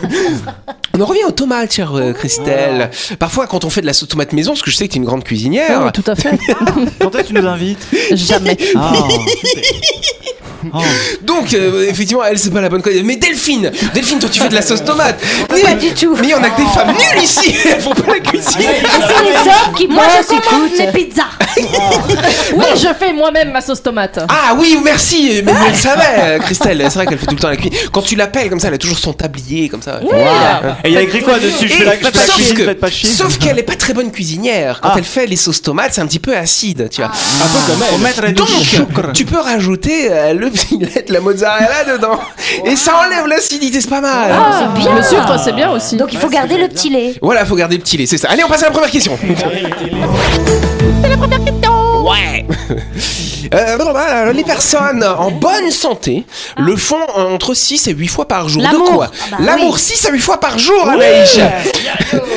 On 0.93 1.01
en 1.01 1.05
revient 1.05 1.23
aux 1.27 1.31
tomates, 1.31 1.73
chère 1.73 1.93
euh, 1.95 2.13
Christelle. 2.13 2.89
Parfois, 3.19 3.47
quand 3.47 3.63
on 3.65 3.69
fait 3.69 3.81
de 3.81 3.85
la 3.85 3.93
sauce 3.93 4.09
tomate 4.09 4.33
maison, 4.33 4.51
parce 4.51 4.61
que 4.61 4.71
je 4.71 4.75
sais 4.75 4.87
que 4.87 4.93
tu 4.93 4.97
es 4.97 5.01
une 5.01 5.05
grande 5.05 5.23
cuisinière, 5.23 5.83
Oui, 5.85 5.91
tout 5.93 6.03
à 6.09 6.15
fait. 6.15 6.37
Quand 6.99 7.15
est-ce 7.15 7.23
que 7.23 7.27
tu 7.27 7.33
nous 7.33 7.45
invites? 7.47 7.87
Jamais. 8.11 8.57
Ah. 8.75 9.03
Oh. 10.73 10.77
donc 11.21 11.53
euh, 11.53 11.87
effectivement, 11.89 12.23
elle 12.23 12.37
c'est 12.39 12.49
pas 12.51 12.61
la 12.61 12.69
bonne 12.69 12.81
candidate. 12.81 13.05
Mais 13.05 13.15
Delphine, 13.15 13.71
Delphine, 13.93 14.19
toi 14.19 14.29
tu 14.31 14.39
fais 14.39 14.49
de 14.49 14.55
la 14.55 14.61
sauce 14.61 14.83
tomate. 14.83 15.19
Mais, 15.53 15.61
Pas 15.61 15.73
du 15.75 15.91
tout. 15.93 16.15
Mais 16.21 16.33
on 16.33 16.43
a 16.43 16.49
que 16.49 16.61
des 16.61 16.67
femmes 16.67 16.89
nulles 16.95 17.23
ici. 17.23 17.55
Elles 17.65 17.81
font 17.81 17.93
pas 17.93 18.13
la 18.13 18.19
cuisine. 18.19 18.61
Et 18.61 18.65
c'est 18.85 19.23
les 19.23 19.37
hommes 19.51 19.75
qui 19.75 19.87
Moi, 19.87 20.03
je 20.21 20.27
commande 20.27 20.69
les 20.77 20.87
pizzas. 20.91 21.23
oui, 22.55 22.65
je 22.75 22.87
fais 22.97 23.13
moi-même 23.13 23.51
ma 23.51 23.61
sauce 23.61 23.81
tomate. 23.81 24.19
Ah 24.29 24.53
oui, 24.57 24.77
merci. 24.83 25.41
Mais 25.43 25.51
elle 25.67 25.75
savait, 25.75 26.39
Christelle. 26.39 26.81
C'est 26.83 26.95
vrai 26.95 27.05
qu'elle 27.07 27.17
fait 27.17 27.25
tout 27.25 27.35
le 27.35 27.41
temps 27.41 27.49
la 27.49 27.55
cuisine. 27.57 27.77
Quand 27.91 28.01
tu 28.01 28.15
l'appelles 28.15 28.49
comme 28.49 28.59
ça, 28.59 28.67
elle 28.67 28.75
a 28.75 28.77
toujours 28.77 28.97
son 28.99 29.13
tablier 29.13 29.69
comme 29.69 29.81
ça. 29.81 29.99
Et 30.83 30.89
il 30.89 30.93
y 30.93 30.97
a 30.97 31.01
écrit 31.01 31.21
quoi 31.21 31.39
dessus? 31.39 31.67
Je 31.67 31.73
fais 31.73 31.85
la, 31.85 31.93
je 31.93 31.97
fais 31.99 32.03
la 32.05 32.11
cuisine, 32.33 32.55
que- 32.55 32.65
faites 32.65 32.79
pas 32.79 32.89
chier. 32.91 33.09
sauf 33.09 33.37
qu'elle 33.37 33.59
est 33.59 33.63
pas 33.63 33.75
très 33.75 33.93
bonne 33.93 34.11
cuisinière. 34.11 34.79
Quand 34.81 34.89
Ah. 34.93 34.95
elle 34.97 35.03
fait 35.03 35.25
les 35.27 35.35
sauces 35.35 35.61
tomates, 35.61 35.93
c'est 35.93 36.01
un 36.01 36.07
petit 36.07 36.19
peu 36.19 36.35
acide, 36.35 36.89
tu 36.91 37.01
vois. 37.01 37.11
Un 37.11 37.47
peu 37.47 37.71
comme 37.71 37.79
Faut 37.81 37.95
elle. 37.95 38.01
mettre 38.01 38.25
du 38.27 38.33
Donc, 38.33 39.13
tu 39.13 39.25
peux 39.25 39.39
rajouter 39.39 40.07
euh, 40.11 40.33
le 40.49 41.07
de 41.07 41.13
la 41.13 41.19
mozzarella 41.19 41.83
dedans. 41.85 42.19
Et 42.65 42.75
ça 42.75 42.93
enlève 43.05 43.27
l'acidité, 43.27 43.81
c'est 43.81 43.89
pas 43.89 44.01
mal. 44.01 44.31
Ah, 44.33 44.69
bien. 44.75 44.95
Le 44.95 45.03
sucre, 45.03 45.39
c'est 45.43 45.53
bien 45.53 45.71
aussi. 45.71 45.97
Donc 45.97 46.13
il 46.13 46.19
faut 46.19 46.29
garder 46.29 46.57
le 46.57 46.67
petit 46.67 46.89
lait. 46.89 47.15
Voilà, 47.21 47.45
faut 47.45 47.55
garder 47.55 47.77
le 47.77 47.81
petit 47.81 47.97
lait, 47.97 48.05
c'est 48.05 48.17
ça. 48.17 48.29
Allez, 48.29 48.43
on 48.43 48.47
passe 48.47 48.63
à 48.63 48.67
la 48.67 48.71
première 48.71 48.91
question. 48.91 49.17
Ouais. 52.03 52.45
Euh, 53.53 53.77
bah, 53.93 54.31
les 54.31 54.43
personnes 54.43 55.03
en 55.03 55.31
bonne 55.31 55.71
santé 55.71 56.25
le 56.57 56.75
font 56.75 57.01
entre 57.15 57.53
6 57.53 57.87
et 57.87 57.93
8 57.93 58.07
fois 58.07 58.27
par 58.27 58.47
jour. 58.47 58.61
De 58.61 58.77
quoi 58.77 59.09
Ah 59.11 59.25
bah 59.31 59.37
L'amour, 59.45 59.73
oui. 59.73 59.79
6 59.79 60.05
à 60.07 60.11
8 60.11 60.19
fois 60.19 60.39
par 60.39 60.59
jour, 60.59 60.87
Anaïs. 60.87 61.39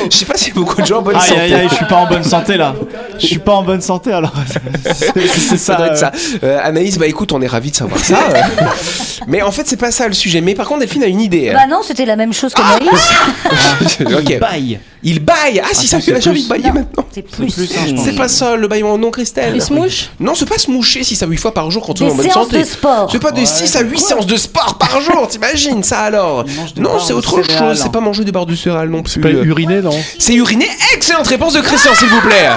Je 0.09 0.17
sais 0.17 0.25
pas 0.25 0.35
s'il 0.35 0.49
y 0.49 0.51
a 0.51 0.55
beaucoup 0.55 0.81
de 0.81 0.85
gens 0.87 0.99
en 0.99 1.01
bonne 1.03 1.15
Aïe 1.15 1.21
santé. 1.27 1.39
aïe 1.41 1.53
aïe, 1.53 1.67
je 1.69 1.75
suis 1.75 1.85
pas 1.85 1.95
en 1.97 2.07
bonne 2.07 2.23
santé 2.23 2.57
là. 2.57 2.73
Je 3.19 3.27
suis 3.27 3.39
pas 3.39 3.53
en 3.53 3.63
bonne 3.63 3.81
santé 3.81 4.11
alors. 4.11 4.33
C'est 4.93 5.57
Ça 5.57 5.77
ça. 5.77 5.81
euh, 5.81 5.95
ça. 5.95 6.11
Euh, 6.43 6.59
Anaïs, 6.63 6.97
bah 6.97 7.07
écoute, 7.07 7.31
on 7.31 7.41
est 7.41 7.47
ravis 7.47 7.71
de 7.71 7.75
savoir 7.75 7.99
ça. 7.99 8.15
euh. 8.33 8.65
Mais 9.27 9.41
en 9.41 9.51
fait, 9.51 9.67
c'est 9.67 9.77
pas 9.77 9.91
ça 9.91 10.07
le 10.07 10.13
sujet. 10.13 10.41
Mais 10.41 10.55
par 10.55 10.67
contre, 10.67 10.79
Delphine 10.81 11.03
a 11.03 11.07
une 11.07 11.21
idée. 11.21 11.51
Bah 11.53 11.67
non, 11.69 11.81
c'était 11.83 12.05
la 12.05 12.15
même 12.15 12.33
chose 12.33 12.53
que 12.53 12.61
Maïs. 14.01 14.17
ok. 14.17 14.39
Baille. 14.39 14.79
Il 15.03 15.19
baille. 15.19 15.61
Ah, 15.63 15.67
si 15.73 15.87
ça 15.87 15.99
fait 15.99 16.19
j'ai 16.21 16.29
envie 16.29 16.43
de 16.43 16.47
bailler 16.49 16.71
maintenant. 16.71 17.05
C'est 17.13 17.21
plus. 17.23 17.45
plus, 17.53 17.63
hein, 17.77 17.83
je 17.87 17.93
pense. 17.93 18.05
C'est 18.05 18.15
pas 18.15 18.27
ça 18.27 18.55
le 18.55 18.67
baillement, 18.67 18.97
non, 18.97 19.11
Christelle. 19.11 19.53
Il 19.55 19.61
se 19.61 19.73
mouche 19.73 20.09
Non, 20.19 20.33
c'est 20.35 20.45
pas 20.47 20.57
se 20.57 20.71
moucher 20.71 21.03
6 21.03 21.21
à 21.23 21.27
8 21.27 21.37
fois 21.37 21.53
par 21.53 21.69
jour 21.71 21.85
quand 21.85 22.01
on 22.01 22.05
est 22.05 22.07
Des 22.07 22.13
en 22.13 22.15
bonne 22.15 22.25
séances 22.25 22.45
santé. 22.45 22.59
de 22.59 22.63
sport. 22.63 23.09
C'est 23.11 23.19
pas 23.19 23.31
des 23.31 23.45
6 23.45 23.75
à 23.75 23.81
8 23.81 23.99
séances 23.99 24.25
de 24.27 24.37
sport 24.37 24.77
par 24.77 25.01
jour, 25.01 25.27
t'imagines 25.27 25.83
ça 25.83 25.99
alors 25.99 26.45
mange 26.45 26.73
des 26.73 26.81
Non, 26.81 26.91
barres 26.93 27.01
c'est 27.05 27.13
de 27.13 27.17
autre 27.17 27.41
céréales. 27.43 27.75
chose, 27.75 27.79
c'est 27.83 27.91
pas 27.91 27.99
manger 27.99 28.23
des 28.23 28.31
barres 28.31 28.45
de 28.45 28.55
céréales 28.55 28.89
non 28.89 29.03
plus. 29.03 29.19
Pas 29.21 29.29
uriné, 29.29 29.81
non 29.81 29.97
C'est 30.19 30.33
uriner. 30.35 30.69
Excellente 30.93 31.27
réponse 31.27 31.53
de 31.53 31.61
Christian, 31.61 31.93
s'il 31.95 32.07
vous 32.09 32.21
plaît. 32.21 32.49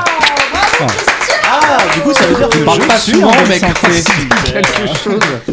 Ah, 1.49 1.79
du 1.95 2.01
coup, 2.01 2.13
ça 2.15 2.27
veut 2.27 2.35
dire 2.37 2.49
que 2.49 2.59
Parle 2.59 2.83
je 2.83 2.87
pas 2.87 2.99
suis 2.99 3.13
souvent, 3.13 3.33
bonne 3.33 3.49
mec. 3.49 3.61
santé. 3.61 4.05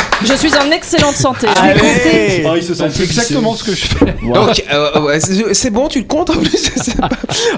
Je 0.25 0.33
suis 0.35 0.53
en 0.55 0.71
excellente 0.71 1.15
santé. 1.15 1.47
Allez. 1.55 2.43
Oh, 2.45 2.53
il 2.55 2.63
se 2.63 2.73
sent 2.73 2.83
C'est 2.93 3.03
exactement 3.03 3.55
ce 3.55 3.63
que 3.63 3.75
je 3.75 3.85
fais. 3.85 4.05
Donc, 4.23 4.63
euh, 4.71 5.01
ouais, 5.01 5.19
c'est 5.19 5.53
c'est 5.53 5.69
bon, 5.69 5.87
tu 5.87 5.99
le 5.99 6.05
comptes 6.05 6.29
en 6.29 6.33
plus. 6.37 6.71
c'est 6.75 6.95
pas- 6.97 7.09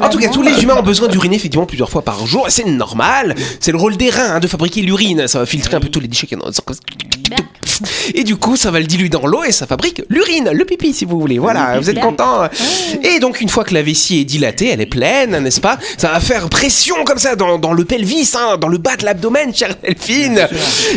En 0.02 0.10
tout 0.10 0.18
cas, 0.18 0.30
tous 0.30 0.42
les 0.42 0.64
humains 0.64 0.76
ont 0.78 0.84
besoin 0.84 1.08
d'uriner 1.08 1.36
effectivement 1.36 1.66
plusieurs 1.66 1.90
fois 1.90 2.02
par 2.02 2.26
jour. 2.26 2.48
et 2.48 2.52
C'est 2.52 2.66
normal. 2.66 3.36
C'est 3.60 3.72
le 3.72 3.78
rôle 3.78 3.98
des 3.98 4.10
reins 4.10 4.36
hein, 4.36 4.40
de 4.40 4.48
fabriquer 4.48 4.82
l'urine. 4.82 5.28
Ça 5.28 5.40
va 5.40 5.46
filtrer 5.46 5.76
un 5.76 5.80
peu 5.80 5.90
tous 5.90 6.00
les 6.00 6.08
déchets 6.08 6.28
qu'il 6.28 6.38
y 6.38 6.42
a 6.42 6.46
dans 6.46 6.52
Et 8.14 8.24
du 8.24 8.38
coup, 8.38 8.56
ça 8.56 8.72
va 8.72 8.80
le 8.80 8.86
diluer 8.86 9.10
dans 9.10 9.26
l'eau 9.28 9.44
et 9.44 9.52
ça 9.52 9.68
fabrique 9.68 10.02
l'urine, 10.10 10.50
le 10.54 10.64
pipi 10.66 10.94
si 10.94 11.04
vous 11.04 11.20
voulez. 11.20 11.40
Voilà, 11.40 11.78
vous 11.80 11.90
êtes 11.90 12.00
content. 12.00 12.44
Et 13.04 13.20
donc, 13.20 13.42
une 13.42 13.50
fois 13.50 13.64
que 13.66 13.74
la 13.74 13.82
vessie 13.82 14.22
est 14.22 14.24
dilatée, 14.24 14.70
elle 14.70 14.80
est 14.80 14.86
pleine, 14.86 15.38
n'est-ce 15.40 15.60
pas? 15.60 15.78
Ça 15.98 16.10
va 16.10 16.20
faire 16.22 16.48
pression 16.50 16.96
comme 17.06 17.18
ça 17.18 17.36
dans, 17.36 17.58
dans 17.60 17.74
le 17.74 17.84
pelvis, 17.84 18.32
hein, 18.36 18.58
dans 18.58 18.70
le 18.70 18.78
bas 18.78 18.96
de 18.96 19.04
l'abdomen, 19.04 19.54
chère 19.54 19.76
Delphine. 19.84 20.48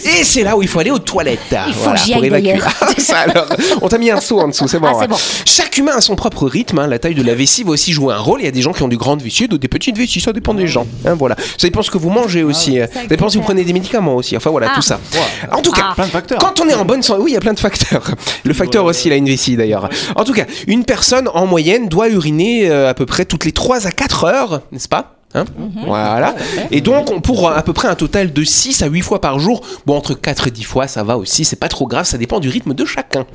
Et 0.05 0.23
c'est 0.23 0.45
là 0.45 0.57
où 0.57 0.63
il 0.63 0.69
faut 0.69 0.79
aller 0.79 0.91
aux 0.93 0.99
toilettes. 1.01 1.39
Il 1.67 1.73
faut 1.75 1.81
voilà, 1.85 2.01
pour 2.13 2.25
évacuer. 2.25 2.59
Ah, 2.81 2.87
ça, 2.99 3.19
alors, 3.21 3.47
on 3.83 3.89
t'a 3.89 3.99
mis 3.99 4.11
un 4.11 4.21
seau 4.21 4.39
en 4.39 4.49
dessous, 4.49 4.69
c'est 4.69 4.79
bon. 4.79 4.89
Ah, 4.89 5.01
hein. 5.03 5.07
bon. 5.09 5.17
Chaque 5.45 5.77
humain 5.79 5.93
a 5.97 6.01
son 6.01 6.15
propre 6.15 6.47
rythme. 6.47 6.79
hein. 6.79 6.87
La 6.87 6.99
taille 6.99 7.15
de 7.15 7.23
la 7.23 7.35
vessie 7.35 7.65
va 7.65 7.71
aussi 7.71 7.93
jouer 7.93 8.15
un 8.15 8.19
rôle. 8.19 8.41
Il 8.41 8.45
y 8.45 8.49
a 8.49 8.53
des 8.53 8.63
gens 8.63 8.73
qui 8.73 8.83
ont 8.83 8.89
des 8.89 8.97
grandes 8.97 9.23
vessies, 9.23 9.49
d'autres 9.49 9.63
des 9.63 9.69
petites 9.69 9.97
vessies. 9.97 10.21
Ça 10.21 10.33
dépend 10.33 10.55
des 10.55 10.67
gens. 10.69 10.87
hein, 11.05 11.15
voilà. 11.15 11.35
Ça 11.57 11.67
dépend 11.67 11.83
ce 11.83 11.91
que 11.91 11.99
vous 11.99 12.11
mangez 12.11 12.43
aussi. 12.45 12.79
hein. 12.79 12.87
Ça 12.93 13.07
dépend 13.07 13.29
si 13.29 13.39
vous 13.39 13.43
prenez 13.45 13.65
des 13.65 13.73
médicaments 13.73 14.15
aussi. 14.15 14.37
Enfin 14.37 14.51
voilà, 14.51 14.69
tout 14.75 14.83
ça. 14.83 15.01
En 15.53 15.61
tout 15.63 15.73
cas, 15.73 15.87
Plein 15.95 16.07
de 16.07 16.13
facteurs. 16.21 16.39
quand 16.39 16.61
on 16.61 16.69
est 16.69 16.75
en 16.75 16.85
bonne 16.85 17.03
santé, 17.03 17.23
oui, 17.23 17.31
il 17.33 17.35
y 17.35 17.37
a 17.37 17.41
plein 17.41 17.55
de 17.55 17.61
facteurs. 17.61 18.11
Le 18.45 18.55
facteur 18.55 18.85
aussi, 18.85 19.09
il 19.09 19.13
a 19.13 19.17
une 19.17 19.27
vessie 19.27 19.57
d'ailleurs. 19.57 19.89
En 20.17 20.25
tout 20.25 20.33
cas, 20.33 20.45
une 20.67 20.85
personne 20.85 21.29
en 21.33 21.47
moyenne 21.47 21.89
doit 21.89 22.09
uriner 22.09 22.71
euh, 22.71 22.89
à 22.89 22.95
peu 22.95 23.07
près 23.07 23.25
toutes 23.25 23.45
les 23.45 23.53
3 23.53 23.87
à 23.87 23.91
4 23.91 24.25
heures, 24.25 24.63
n'est-ce 24.73 24.89
pas? 24.89 25.18
Hein 25.35 25.45
voilà. 25.87 26.35
Et 26.71 26.81
donc, 26.81 27.11
on- 27.11 27.21
pour 27.21 27.51
à 27.51 27.63
peu 27.63 27.75
près 27.75 27.87
un 27.89 27.95
total 27.95 28.33
de 28.33 28.45
6 28.45 28.83
à 28.83 28.87
8 28.87 29.03
fois 29.03 29.21
par 29.21 29.39
jour, 29.39 29.61
bon, 29.85 29.95
entre 29.95 30.15
4 30.15 30.49
et 30.49 30.51
10 30.51 30.63
fois, 30.65 30.87
ça 30.89 31.05
va 31.05 31.19
aussi, 31.19 31.45
c'est 31.45 31.57
pas 31.57 31.69
trop 31.69 31.87
grave, 31.87 32.07
ça 32.07 32.17
dépend 32.17 32.41
du 32.41 32.49
rythme 32.49 32.73
de 32.73 32.85
chacun. 32.87 33.27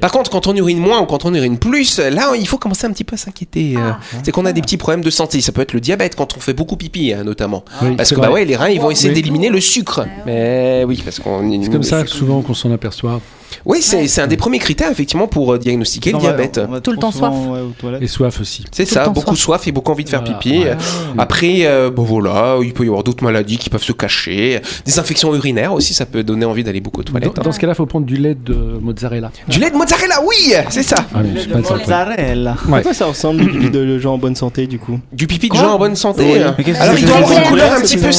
Par 0.00 0.10
contre, 0.10 0.30
quand 0.30 0.46
on 0.46 0.54
urine 0.54 0.78
moins 0.78 1.00
ou 1.00 1.06
quand 1.06 1.24
on 1.24 1.34
urine 1.34 1.58
plus, 1.58 1.98
là, 1.98 2.32
il 2.38 2.46
faut 2.48 2.58
commencer 2.58 2.86
un 2.86 2.92
petit 2.92 3.04
peu 3.04 3.14
à 3.14 3.18
s'inquiéter. 3.18 3.74
euh, 3.76 3.90
C'est 4.22 4.32
qu'on 4.32 4.46
a 4.46 4.52
des 4.52 4.62
petits 4.62 4.76
problèmes 4.78 5.04
de 5.04 5.10
santé. 5.10 5.40
Ça 5.40 5.52
peut 5.52 5.60
être 5.60 5.72
le 5.74 5.80
diabète 5.80 6.14
quand 6.16 6.36
on 6.36 6.40
fait 6.40 6.54
beaucoup 6.54 6.76
pipi, 6.76 7.12
hein, 7.12 7.24
notamment. 7.24 7.64
Oui, 7.82 7.96
Parce 7.96 8.10
que, 8.14 8.20
bah 8.20 8.30
ouais, 8.30 8.44
les 8.44 8.56
reins, 8.56 8.68
ils 8.70 8.80
vont 8.80 8.90
essayer 8.90 9.10
Oui. 9.10 9.14
d'éliminer 9.14 9.50
le 9.50 9.60
sucre. 9.60 10.06
Mais 10.26 10.84
oui, 10.86 11.00
parce 11.04 11.18
qu'on. 11.20 11.62
C'est 11.62 11.70
comme 11.70 11.82
ça 11.82 12.06
souvent 12.06 12.40
qu'on 12.42 12.54
s'en 12.54 12.72
aperçoit. 12.72 13.20
Oui, 13.64 13.80
c'est 13.82 14.20
un 14.20 14.26
des 14.26 14.36
premiers 14.36 14.58
critères, 14.58 14.90
effectivement, 14.90 15.26
pour 15.26 15.52
euh, 15.54 15.58
diagnostiquer 15.58 16.10
le 16.10 16.16
On 16.16 16.20
va- 16.20 16.28
diabète. 16.28 16.60
on 16.68 16.72
va 16.72 16.80
Tout 16.80 16.90
le 16.92 16.96
temps 16.98 17.10
souvent, 17.10 17.32
soif. 17.44 17.60
ouais. 17.92 17.98
Et 18.00 18.06
soif 18.06 18.40
aussi. 18.40 18.64
C'est 18.72 18.84
ça, 18.86 19.08
beaucoup 19.08 19.36
soif 19.36 19.66
et 19.66 19.72
beaucoup 19.72 19.92
envie 19.92 20.04
de 20.04 20.08
faire 20.08 20.22
Voilà, 20.22 20.38
pipi. 20.38 20.58
ouais. 20.64 20.76
Après, 21.18 21.60
euh, 21.66 21.90
bon 21.90 22.02
voilà, 22.02 22.56
il 22.62 22.72
peut 22.72 22.84
y 22.84 22.88
avoir 22.88 23.04
d'autres 23.04 23.24
maladies 23.24 23.58
qui 23.58 23.70
peuvent 23.70 23.82
se 23.82 23.92
cacher. 23.92 24.60
Des 24.86 24.98
infections 24.98 25.34
urinaires 25.34 25.72
aussi, 25.72 25.94
ça 25.94 26.06
peut 26.06 26.22
donner 26.22 26.44
envie 26.44 26.64
d'aller 26.64 26.80
beaucoup 26.80 27.00
aux 27.00 27.04
Dans, 27.04 27.12
toilettes. 27.12 27.38
hein. 27.38 27.42
dans 27.44 27.52
ce 27.52 27.58
cas-là, 27.60 27.72
il 27.72 27.76
faut 27.76 27.86
prendre 27.86 28.06
du 28.06 28.16
lait 28.16 28.34
de 28.34 28.54
mozzarella. 28.80 29.30
Du 29.48 29.58
lait 29.60 29.70
de 29.70 29.76
mozzarella, 29.76 30.20
oui, 30.26 30.54
c'est 30.70 30.82
ça. 30.82 30.96
Ah, 31.14 31.18
pas 31.18 31.22
de. 31.22 31.84
Mozzarella. 31.84 32.56
Ouais. 32.68 32.78
À 32.78 32.82
quoi 32.82 32.94
ça 32.94 33.06
ressemble 33.06 33.40
du 33.40 33.48
pipi 33.50 33.70
de 33.70 33.98
gens 33.98 34.14
en 34.14 34.18
bonne 34.18 34.36
santé 34.36 34.66
du 34.66 34.78
coup 34.78 34.98
Du 35.12 35.26
pipi 35.26 35.48
de 35.48 35.54
gens 35.54 35.74
en 35.74 35.78
bonne 35.78 35.96
santé. 35.96 36.42
Hein. 36.42 36.54
Alors 36.80 36.98
il 36.98 37.04
doit 37.06 37.16
avoir 37.16 37.32
une 37.38 37.44
couleur 37.48 37.72
un 37.72 37.80
petit 37.80 37.96
peu, 37.96 38.10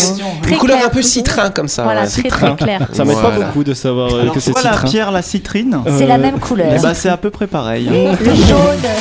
une 0.50 0.58
couleur 0.58 0.80
un 0.86 0.90
peu 0.90 1.02
citrin 1.02 1.50
comme 1.50 1.68
ça. 1.68 1.84
Voilà, 1.84 2.04
ouais. 2.04 2.08
très 2.08 2.24
très 2.30 2.56
clair. 2.56 2.88
Ça 2.94 3.06
m'aide 3.06 3.18
pas 3.22 3.32
beaucoup 3.32 3.64
de 3.64 3.74
savoir 3.74 4.14
euh, 4.14 4.30
que 4.30 4.40
c'est 4.40 4.52
citrin. 4.54 4.72
Citrine 5.26 5.78
C'est 5.98 6.08
la 6.08 6.16
Euh, 6.16 6.20
même 6.20 6.40
couleur. 6.40 6.74
Eh 6.78 6.82
ben, 6.82 6.94
c'est 6.94 7.10
à 7.10 7.18
peu 7.18 7.30
près 7.30 7.48
pareil. 7.48 7.86
Le 7.86 8.26
jaune. 8.48 8.92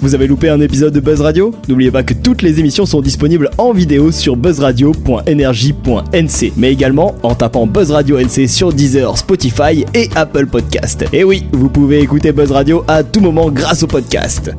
Vous 0.00 0.14
avez 0.14 0.28
loupé 0.28 0.48
un 0.48 0.60
épisode 0.60 0.94
de 0.94 1.00
Buzz 1.00 1.20
Radio? 1.20 1.52
N'oubliez 1.68 1.90
pas 1.90 2.04
que 2.04 2.14
toutes 2.14 2.42
les 2.42 2.60
émissions 2.60 2.86
sont 2.86 3.00
disponibles 3.00 3.50
en 3.58 3.72
vidéo 3.72 4.12
sur 4.12 4.36
buzzradio.energie.nc, 4.36 6.52
mais 6.56 6.72
également 6.72 7.16
en 7.24 7.34
tapant 7.34 7.66
Buzz 7.66 7.90
Radio 7.90 8.16
NC 8.18 8.46
sur 8.48 8.72
Deezer, 8.72 9.18
Spotify 9.18 9.84
et 9.94 10.08
Apple 10.14 10.46
Podcast. 10.46 11.04
Et 11.12 11.24
oui, 11.24 11.46
vous 11.52 11.68
pouvez 11.68 11.98
écouter 12.00 12.30
Buzz 12.30 12.52
Radio 12.52 12.84
à 12.86 13.02
tout 13.02 13.20
moment 13.20 13.50
grâce 13.50 13.82
au 13.82 13.88
podcast. 13.88 14.52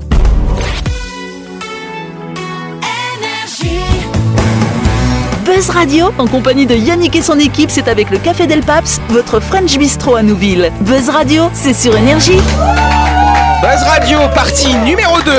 Buzz 5.60 5.72
Radio, 5.72 6.14
en 6.18 6.26
compagnie 6.26 6.66
de 6.66 6.74
Yannick 6.74 7.18
et 7.18 7.22
son 7.22 7.38
équipe, 7.38 7.70
c'est 7.70 7.90
avec 7.90 8.12
le 8.12 8.18
Café 8.18 8.48
Del 8.48 8.62
Paps, 8.62 9.02
votre 9.10 9.42
French 9.42 9.78
Bistro 9.78 10.16
à 10.16 10.24
Nouville. 10.24 10.72
Buzz 10.80 11.10
Radio, 11.10 11.50
c'est 11.52 11.74
sur 11.74 11.98
Énergie. 11.98 12.40
Buzz 13.62 13.84
Radio, 13.84 14.20
partie 14.34 14.74
numéro 14.86 15.20
2. 15.20 15.32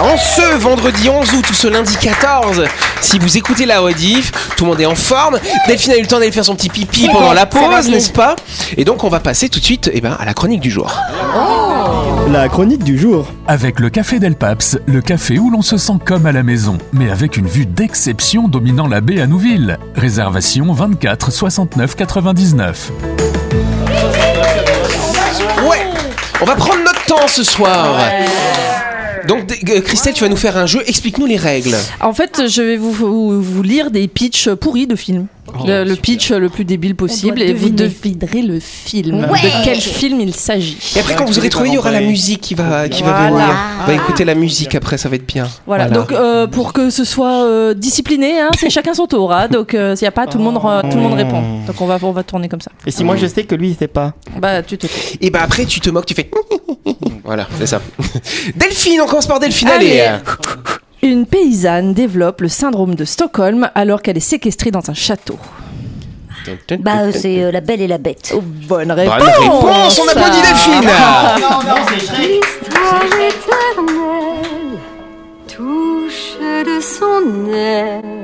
En 0.00 0.16
ce 0.16 0.56
vendredi 0.58 1.08
11 1.08 1.34
août 1.34 1.44
ou 1.48 1.54
ce 1.54 1.68
lundi 1.68 1.96
14, 2.00 2.64
si 3.00 3.20
vous 3.20 3.36
écoutez 3.36 3.64
la 3.64 3.78
rediff, 3.78 4.32
tout 4.56 4.64
le 4.64 4.70
monde 4.70 4.80
est 4.80 4.86
en 4.86 4.96
forme. 4.96 5.38
Delphine 5.68 5.92
a 5.92 5.98
eu 5.98 6.00
le 6.00 6.08
temps 6.08 6.18
d'aller 6.18 6.32
faire 6.32 6.44
son 6.44 6.56
petit 6.56 6.68
pipi 6.68 7.08
pendant 7.08 7.32
la 7.32 7.46
pause, 7.46 7.88
n'est-ce 7.88 8.10
pas? 8.10 8.34
Et 8.76 8.84
donc 8.84 9.04
on 9.04 9.08
va 9.08 9.20
passer 9.20 9.48
tout 9.48 9.60
de 9.60 9.64
suite 9.64 9.88
eh 9.94 10.00
ben, 10.00 10.16
à 10.18 10.24
la 10.24 10.34
chronique 10.34 10.60
du 10.60 10.72
jour. 10.72 10.98
La 12.32 12.48
chronique 12.48 12.84
du 12.84 12.96
jour. 12.96 13.26
Avec 13.48 13.80
le 13.80 13.90
Café 13.90 14.20
Del 14.20 14.36
Paps, 14.36 14.78
le 14.86 15.00
café 15.00 15.40
où 15.40 15.50
l'on 15.50 15.62
se 15.62 15.76
sent 15.76 15.94
comme 16.04 16.26
à 16.26 16.32
la 16.32 16.44
maison, 16.44 16.78
mais 16.92 17.10
avec 17.10 17.36
une 17.36 17.48
vue 17.48 17.66
d'exception 17.66 18.46
dominant 18.46 18.86
la 18.86 19.00
baie 19.00 19.20
à 19.20 19.26
Nouville. 19.26 19.78
Réservation 19.96 20.72
24 20.72 21.32
69 21.32 21.96
99. 21.96 22.92
Ouais 25.68 25.78
On 26.40 26.44
va 26.44 26.54
prendre 26.54 26.84
notre 26.84 27.04
temps 27.06 27.26
ce 27.26 27.42
soir. 27.42 27.98
Donc 29.26 29.52
euh, 29.68 29.80
Christelle, 29.80 30.14
tu 30.14 30.22
vas 30.22 30.30
nous 30.30 30.36
faire 30.36 30.56
un 30.56 30.66
jeu. 30.66 30.84
Explique-nous 30.86 31.26
les 31.26 31.36
règles. 31.36 31.74
En 32.00 32.12
fait, 32.12 32.46
je 32.46 32.62
vais 32.62 32.76
vous, 32.76 32.92
vous, 32.92 33.42
vous 33.42 33.62
lire 33.62 33.90
des 33.90 34.06
pitchs 34.06 34.50
pourris 34.50 34.86
de 34.86 34.94
films. 34.94 35.26
Le, 35.66 35.84
le 35.84 35.96
pitch 35.96 36.30
le 36.30 36.48
plus 36.48 36.64
débile 36.64 36.94
possible 36.94 37.42
et 37.42 37.52
vous 37.52 37.70
deviner. 37.70 38.14
devinerez 38.14 38.42
le 38.42 38.60
film. 38.60 39.24
Ouais. 39.30 39.40
De 39.42 39.64
quel 39.64 39.80
film 39.80 40.20
il 40.20 40.34
s'agit. 40.34 40.78
Et 40.96 41.00
après, 41.00 41.14
quand 41.16 41.24
vous 41.24 41.38
aurez 41.38 41.48
trouvé, 41.48 41.68
il 41.70 41.74
y 41.74 41.78
aura 41.78 41.90
la 41.90 42.00
musique 42.00 42.40
qui 42.40 42.54
va, 42.54 42.88
qui 42.88 43.02
va 43.02 43.28
venir. 43.30 43.46
On 43.82 43.86
va 43.86 43.94
écouter 43.94 44.24
la 44.24 44.34
musique 44.34 44.74
après, 44.74 44.98
ça 44.98 45.08
va 45.08 45.16
être 45.16 45.26
bien. 45.26 45.48
Voilà, 45.66 45.88
donc 45.88 46.12
euh, 46.12 46.46
pour 46.46 46.72
que 46.72 46.90
ce 46.90 47.04
soit 47.04 47.44
euh, 47.44 47.74
discipliné, 47.74 48.40
hein, 48.40 48.48
c'est 48.58 48.70
chacun 48.70 48.94
son 48.94 49.06
tour. 49.06 49.32
hein. 49.32 49.48
donc 49.48 49.74
euh, 49.74 49.96
s'il 49.96 50.04
n'y 50.04 50.08
a 50.08 50.12
pas, 50.12 50.26
tout 50.26 50.38
le, 50.38 50.44
monde, 50.44 50.54
tout 50.90 50.96
le 50.96 51.02
monde 51.02 51.14
répond. 51.14 51.42
Donc 51.66 51.80
on 51.80 51.86
va, 51.86 51.98
on 52.02 52.12
va 52.12 52.22
tourner 52.22 52.48
comme 52.48 52.60
ça. 52.60 52.70
Et 52.86 52.90
si 52.90 53.04
moi 53.04 53.16
je 53.16 53.26
sais 53.26 53.44
que 53.44 53.54
lui 53.54 53.70
il 53.70 53.76
sait 53.76 53.88
pas 53.88 54.14
Bah 54.38 54.62
tu 54.62 54.78
te 54.78 54.86
Et 55.20 55.30
bah 55.30 55.40
après, 55.42 55.64
tu 55.64 55.80
te 55.80 55.90
moques, 55.90 56.06
tu 56.06 56.14
fais. 56.14 56.30
voilà, 57.24 57.46
c'est 57.58 57.66
ça. 57.66 57.80
Delphine, 58.56 59.00
on 59.02 59.06
commence 59.06 59.26
par 59.26 59.40
Delphine. 59.40 59.68
Allez. 59.68 60.00
Allez. 60.00 60.18
Une 61.02 61.26
paysanne 61.26 61.94
développe 61.94 62.42
le 62.42 62.48
syndrome 62.48 62.94
de 62.94 63.04
Stockholm 63.04 63.70
alors 63.74 64.02
qu'elle 64.02 64.16
est 64.16 64.20
séquestrée 64.20 64.70
dans 64.70 64.90
un 64.90 64.94
château. 64.94 65.38
Bah, 66.78 67.12
c'est 67.12 67.42
euh, 67.42 67.52
la 67.52 67.60
belle 67.60 67.80
et 67.82 67.86
la 67.86 67.98
bête. 67.98 68.32
Oh, 68.34 68.42
bonne 68.42 68.90
réponse. 68.92 69.18
Bonne 69.18 69.28
réponse, 69.28 70.00
on 70.02 70.08
applaudit 70.08 70.42
Delphine. 70.42 70.90
L'histoire 72.18 73.04
éternelle 73.18 74.78
touche 75.46 76.38
de 76.40 76.80
son 76.80 77.52
aile 77.52 78.20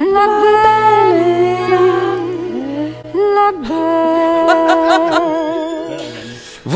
la 0.00 0.26
belle, 0.42 1.74
la 3.14 3.52
belle. 3.68 4.37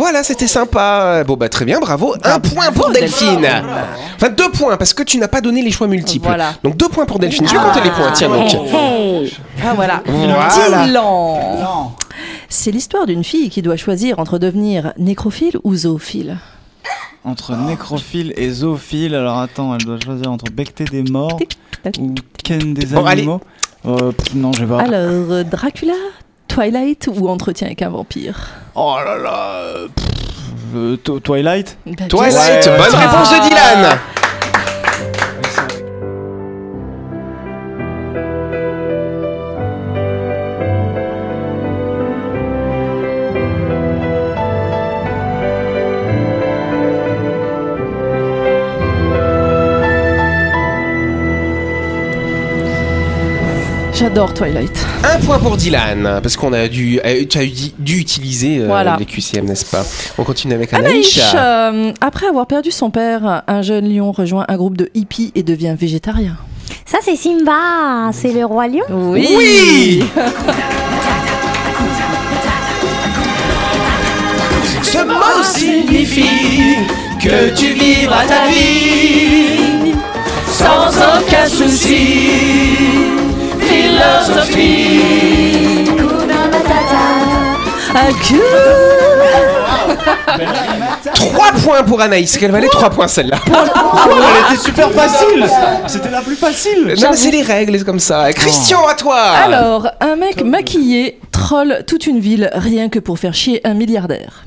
Voilà, 0.02 0.24
c'était 0.24 0.48
sympa. 0.48 1.22
Bon 1.24 1.36
bah 1.36 1.48
très 1.48 1.64
bien, 1.64 1.78
bravo. 1.78 2.14
Un 2.24 2.40
point 2.40 2.72
pour 2.72 2.90
Delphine. 2.90 3.46
Enfin 4.16 4.30
deux 4.30 4.50
points 4.50 4.76
parce 4.76 4.94
que 4.94 5.04
tu 5.04 5.16
n'as 5.18 5.28
pas 5.28 5.40
donné 5.40 5.62
les 5.62 5.70
choix 5.70 5.86
multiples. 5.86 6.26
Voilà. 6.26 6.54
Donc 6.64 6.76
deux 6.76 6.88
points 6.88 7.06
pour 7.06 7.20
Delphine. 7.20 7.46
Je 7.46 7.52
vais 7.52 7.58
compter 7.60 7.80
les 7.84 7.90
points. 7.90 8.10
Tiens 8.12 8.28
donc. 8.28 8.50
Ah 9.64 9.74
voilà. 9.74 10.02
Voilà. 10.04 10.84
Dylan. 10.84 11.90
C'est 12.48 12.72
l'histoire 12.72 13.06
d'une 13.06 13.22
fille 13.24 13.48
qui 13.48 13.62
doit 13.62 13.76
choisir 13.76 14.18
entre 14.18 14.38
devenir 14.38 14.92
nécrophile 14.98 15.56
ou 15.64 15.74
zoophile. 15.74 16.36
Entre 17.24 17.54
nécrophile 17.54 18.32
et 18.36 18.50
zoophile, 18.50 19.14
alors 19.14 19.38
attends, 19.38 19.76
elle 19.76 19.84
doit 19.84 19.98
choisir 20.04 20.30
entre 20.32 20.50
becter 20.52 20.84
des 20.84 21.04
morts 21.04 21.38
ou 22.00 22.14
ken 22.42 22.74
des 22.74 22.86
Bon, 22.86 23.06
allez. 23.06 23.22
animaux. 23.22 23.40
Euh, 23.86 24.10
pff, 24.12 24.34
non, 24.34 24.52
je 24.52 24.64
vais 24.64 24.66
pas. 24.76 24.80
Alors, 24.82 25.30
euh, 25.30 25.44
Dracula, 25.44 25.94
Twilight 26.52 27.08
ou 27.14 27.28
Entretien 27.28 27.66
avec 27.68 27.80
un 27.82 27.88
vampire 27.88 28.38
Oh 28.74 28.96
là 29.04 29.16
là. 29.16 29.54
euh, 29.62 29.88
pff, 29.88 31.22
Twilight 31.22 31.78
Bah, 31.86 32.04
Twilight, 32.08 32.66
bonne 32.66 32.94
réponse 33.00 33.30
de 33.30 33.48
Dylan. 33.48 33.98
J'adore 54.02 54.34
Twilight. 54.34 54.84
Un 55.04 55.20
point 55.20 55.38
pour 55.38 55.56
Dylan 55.56 56.18
parce 56.20 56.36
qu'on 56.36 56.52
a 56.52 56.66
dû, 56.66 56.98
euh, 57.04 57.24
tu 57.24 57.38
as 57.38 57.44
dû, 57.44 57.70
dû 57.78 57.98
utiliser 58.00 58.58
euh, 58.58 58.66
Voilà. 58.66 58.96
les 58.98 59.04
QCM, 59.06 59.44
n'est-ce 59.44 59.64
pas? 59.64 59.84
On 60.18 60.24
continue 60.24 60.54
avec 60.54 60.74
Anaïs. 60.74 61.16
Anaïs, 61.18 61.34
euh, 61.36 61.92
après 62.00 62.26
avoir 62.26 62.48
perdu 62.48 62.72
son 62.72 62.90
père, 62.90 63.44
un 63.46 63.62
jeune 63.62 63.88
lion 63.88 64.10
rejoint 64.10 64.44
un 64.48 64.56
groupe 64.56 64.76
de 64.76 64.90
hippies 64.94 65.30
et 65.36 65.44
devient 65.44 65.76
végétarien. 65.78 66.36
Ça, 66.84 66.98
c'est 67.00 67.14
Simba. 67.14 68.10
C'est 68.12 68.32
le 68.32 68.44
roi 68.44 68.66
lion. 68.66 68.82
Oui. 68.90 69.28
Oui 69.36 70.04
Ce 74.82 74.98
mot 74.98 75.44
signifie 75.44 76.74
que 77.22 77.54
tu 77.54 77.66
vivras 77.72 78.24
ta 78.26 78.48
vie 78.48 79.94
sans 80.48 80.88
aucun 81.20 81.46
souci. 81.46 82.30
Philosophie. 83.72 85.00
Trois 91.14 91.52
points 91.52 91.82
pour 91.84 92.00
Anaïs. 92.02 92.36
Qu'elle 92.36 92.50
valait 92.50 92.68
trois 92.68 92.90
points 92.90 93.08
celle-là. 93.08 93.38
Elle 93.46 94.54
était 94.54 94.62
super 94.62 94.90
facile 94.90 95.46
C'était 95.86 96.10
la 96.10 96.20
plus 96.20 96.36
facile 96.36 96.94
Non 97.00 97.10
mais 97.10 97.16
c'est 97.16 97.30
les 97.30 97.42
règles, 97.42 97.78
c'est 97.78 97.84
comme 97.84 97.98
ça. 97.98 98.30
Christian, 98.34 98.86
à 98.86 98.94
toi. 98.94 99.18
Alors, 99.18 99.88
un 100.00 100.16
mec 100.16 100.44
maquillé 100.44 101.18
troll 101.30 101.82
toute 101.86 102.06
une 102.06 102.20
ville 102.20 102.50
rien 102.52 102.90
que 102.90 102.98
pour 102.98 103.18
faire 103.18 103.32
chier 103.34 103.60
un 103.64 103.72
milliardaire. 103.74 104.44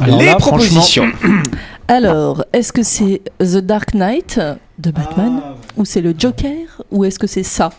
Alors 0.00 0.18
les 0.18 0.26
là, 0.26 0.36
propositions. 0.36 1.10
Alors, 1.88 2.44
est-ce 2.52 2.72
que 2.72 2.82
c'est 2.82 3.22
The 3.38 3.58
Dark 3.58 3.94
Knight 3.94 4.40
de 4.78 4.90
Batman 4.90 5.40
ou 5.76 5.84
c'est 5.84 6.00
le 6.00 6.14
Joker 6.16 6.82
ou 6.90 7.04
est-ce 7.04 7.18
que 7.18 7.26
c'est 7.26 7.42
ça? 7.42 7.70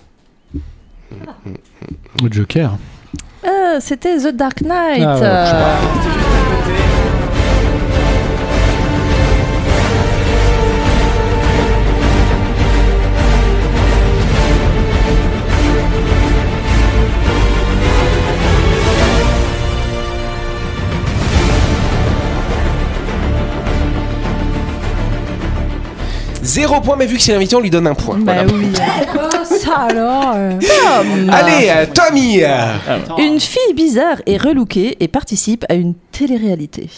Le 2.23 2.31
Joker. 2.31 2.77
Euh, 3.45 3.77
C'était 3.79 4.17
The 4.17 4.35
Dark 4.35 4.61
Knight. 4.61 5.03
Ah 5.03 5.19
ouais, 5.19 6.46
Zéro 26.47 26.79
point, 26.81 26.95
mais 26.95 27.05
vu 27.05 27.17
que 27.17 27.21
c'est 27.21 27.33
l'invité, 27.33 27.55
on 27.55 27.59
lui 27.59 27.69
donne 27.69 27.87
un 27.87 27.93
point. 27.93 28.17
bah 28.17 28.43
Voilà. 28.45 28.53
oui. 28.53 28.67
Ça 29.59 29.75
alors 29.89 30.31
euh. 30.35 30.51
Tom. 30.59 31.29
Allez, 31.29 31.67
euh, 31.69 31.85
Tommy 31.93 32.41
Une 33.17 33.39
fille 33.39 33.73
bizarre 33.75 34.17
et 34.25 34.37
relookée 34.37 34.95
et 34.99 35.07
participe 35.07 35.65
à 35.69 35.73
une 35.75 35.93
télé-réalité. 36.11 36.89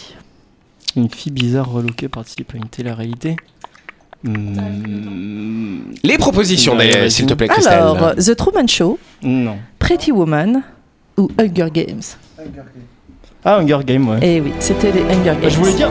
Une 0.96 1.10
fille 1.10 1.32
bizarre 1.32 1.70
relookée 1.70 2.08
participe 2.08 2.52
à 2.54 2.58
une 2.58 2.68
télé-réalité. 2.68 3.36
Hmm, 4.22 5.92
Les 6.04 6.18
propositions, 6.18 6.76
d'ailleurs, 6.76 7.10
s'il 7.10 7.26
te 7.26 7.34
plaît, 7.34 7.48
Christelle. 7.48 7.72
Alors, 7.74 8.14
The 8.16 8.36
Truman 8.36 8.66
Show, 8.68 8.98
Non. 9.22 9.56
Pretty 9.78 10.12
Woman 10.12 10.62
ou 11.16 11.28
Hunger 11.38 11.68
Games? 11.72 12.02
Ah, 13.44 13.56
Hunger 13.58 13.78
Game, 13.84 14.08
ouais. 14.08 14.18
Eh 14.22 14.40
oui, 14.40 14.52
c'était 14.60 14.92
les 14.92 15.00
Hunger 15.02 15.34
Games. 15.40 15.50
Je 15.50 15.56
voulais 15.56 15.72
dire. 15.72 15.90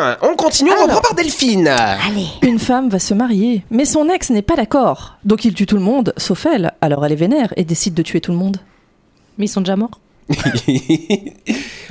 Bien, 0.00 0.16
on 0.22 0.34
continue, 0.36 0.70
on 0.78 0.82
reprend 0.84 1.00
par 1.00 1.14
Delphine. 1.14 1.68
Allez. 1.68 2.26
Une 2.42 2.58
femme 2.58 2.88
va 2.88 2.98
se 2.98 3.14
marier, 3.14 3.64
mais 3.70 3.84
son 3.84 4.08
ex 4.08 4.30
n'est 4.30 4.42
pas 4.42 4.56
d'accord. 4.56 5.16
Donc 5.24 5.44
il 5.44 5.54
tue 5.54 5.66
tout 5.66 5.76
le 5.76 5.82
monde, 5.82 6.12
sauf 6.16 6.46
elle. 6.46 6.72
Alors 6.80 7.04
elle 7.04 7.12
est 7.12 7.16
vénère 7.16 7.52
et 7.56 7.64
décide 7.64 7.94
de 7.94 8.02
tuer 8.02 8.20
tout 8.20 8.32
le 8.32 8.38
monde. 8.38 8.58
Mais 9.38 9.44
ils 9.46 9.48
sont 9.48 9.60
déjà 9.60 9.76
morts. 9.76 10.00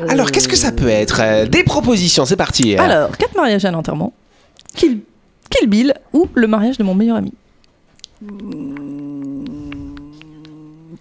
Alors, 0.09 0.29
qu'est-ce 0.31 0.47
que 0.47 0.55
ça 0.55 0.71
peut 0.71 0.89
être 0.89 1.21
Euh, 1.23 1.45
Des 1.47 1.63
propositions, 1.63 2.23
c'est 2.25 2.35
parti. 2.35 2.75
Alors, 2.75 3.17
quatre 3.17 3.35
mariages 3.35 3.65
à 3.65 3.71
l'enterrement, 3.71 4.13
Kill, 4.75 4.99
Kill 5.49 5.67
Bill 5.67 5.93
ou 6.13 6.27
le 6.35 6.45
mariage 6.45 6.77
de 6.77 6.83
mon 6.83 6.93
meilleur 6.93 7.17
ami. 7.17 7.33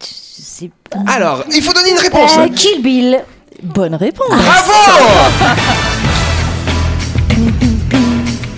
C'est 0.01 0.71
Alors, 1.09 1.45
il 1.55 1.63
faut 1.63 1.73
donner 1.75 1.91
une 1.91 1.99
réponse. 1.99 2.39
Euh, 2.39 2.49
Kill 2.49 2.81
Bill. 2.83 3.23
Bonne 3.63 3.95
réponse. 3.95 4.29
Bravo 4.29 4.73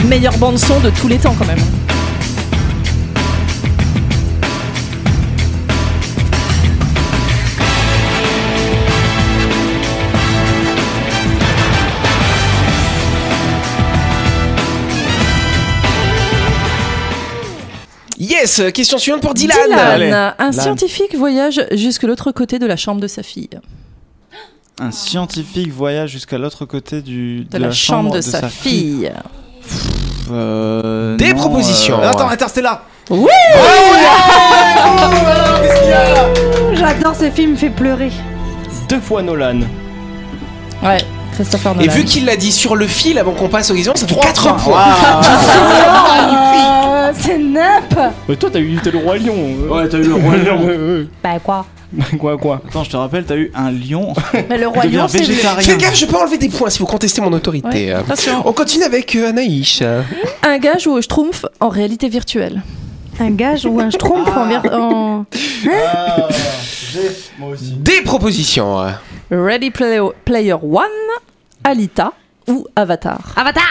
Meilleure 0.09 0.39
bande 0.39 0.59
son 0.59 0.81
de 0.81 0.89
tous 0.89 1.07
les 1.07 1.19
temps 1.19 1.35
quand 1.39 1.45
même. 1.45 1.59
Yes, 18.19 18.63
question 18.73 18.97
suivante 18.97 19.21
pour 19.21 19.35
Dylan. 19.35 19.57
Dylan, 19.63 19.79
Allez, 19.79 20.11
un 20.11 20.33
Dylan. 20.51 20.53
scientifique 20.53 21.15
voyage 21.15 21.67
jusque 21.73 22.05
l'autre 22.05 22.33
côté 22.33 22.59
de 22.59 22.65
la 22.65 22.77
chambre 22.77 23.03
de 23.03 23.09
sa 23.09 23.23
fille. 23.23 23.51
Un 24.81 24.91
scientifique 24.91 25.71
voyage 25.71 26.13
jusqu'à 26.13 26.39
l'autre 26.39 26.65
côté 26.65 27.03
du, 27.03 27.45
De, 27.45 27.59
la, 27.59 27.71
chambre, 27.73 28.15
de, 28.15 28.21
sa, 28.23 28.49
fille. 28.49 29.13
Euh, 30.31 31.17
Des 31.17 31.33
non, 31.33 31.39
propositions. 31.39 32.01
euh, 32.03 32.11
Attends, 32.11 32.29
Interstellar. 32.29 32.83
J'adore 36.75 37.15
ce 37.17 37.31
film, 37.31 37.57
fait 37.57 37.71
pleurer. 37.71 38.11
Deux 38.89 39.01
fois 39.01 39.23
Nolan. 39.23 39.61
Ouais, 40.83 40.99
Christopher 41.35 41.73
Et 41.73 41.87
Nolan. 41.87 41.93
vu 41.93 42.05
qu'il 42.05 42.25
l'a 42.27 42.37
dit 42.37 42.53
sur 42.53 42.77
le 42.77 42.87
fil 42.87 43.19
avant 43.19 43.33
qu'on 43.33 43.49
passe 43.49 43.71
aux 43.71 43.75
questions, 43.75 43.95
ça 43.97 44.07
fait 44.07 44.15
4 44.15 44.57
points. 44.57 44.79
Ah, 44.79 45.21
c'est 47.15 47.39
nappe 47.39 47.99
Mais 48.29 48.37
toi, 48.37 48.51
t'as 48.53 48.61
eu 48.61 48.77
t'es 48.83 48.91
le 48.91 48.99
roi 48.99 49.17
lion. 49.19 49.35
Ouais, 49.71 49.89
t'as 49.89 49.99
eu 49.99 50.03
le 50.05 50.15
roi 50.15 50.37
lion. 50.45 51.07
Bah 51.23 51.39
quoi? 51.43 51.67
quoi, 52.19 52.37
quoi 52.37 52.61
Attends, 52.69 52.85
je 52.85 52.91
te 52.91 52.97
rappelle, 52.97 53.25
t'as 53.25 53.37
eu 53.37 53.51
un 53.55 53.71
lion. 53.71 54.13
Mais 54.35 54.43
le 54.43 54.49
Devient 54.51 54.65
royaume, 54.67 55.09
c'est 55.09 55.19
végétarien. 55.19 55.61
Fais 55.61 55.77
gaffe, 55.79 55.97
je 55.97 56.07
peux 56.07 56.17
enlever 56.17 56.39
des 56.39 56.49
points 56.49 56.71
si 56.71 56.79
vous 56.81 56.87
contestez 56.87 57.21
mon 57.21 57.33
autorité. 57.33 57.69
Ouais, 57.87 57.93
attention. 57.93 58.43
On 58.45 58.53
continue 58.53 58.85
avec 58.85 59.15
euh, 59.17 59.29
Anaïs. 59.31 59.83
Un 60.43 60.59
gars 60.59 60.79
joue 60.79 60.93
au 60.93 61.03
schtroumpf 61.03 61.47
en 61.61 61.69
réalité 61.69 62.09
virtuelle? 62.09 62.63
un 63.21 63.31
gage 63.33 63.67
ou 63.67 63.81
un 63.81 63.91
schtroumpf 63.91 64.29
en, 64.37 64.47
ver- 64.47 64.73
en- 64.73 65.25
Moi 67.39 67.49
aussi. 67.51 67.73
Des 67.79 68.01
propositions. 68.03 68.77
Ready 69.31 69.71
Player, 69.73 70.03
Player 70.25 70.53
One, 70.55 70.85
Alita 71.65 72.13
ou 72.47 72.65
Avatar? 72.77 73.19
Avatar 73.35 73.65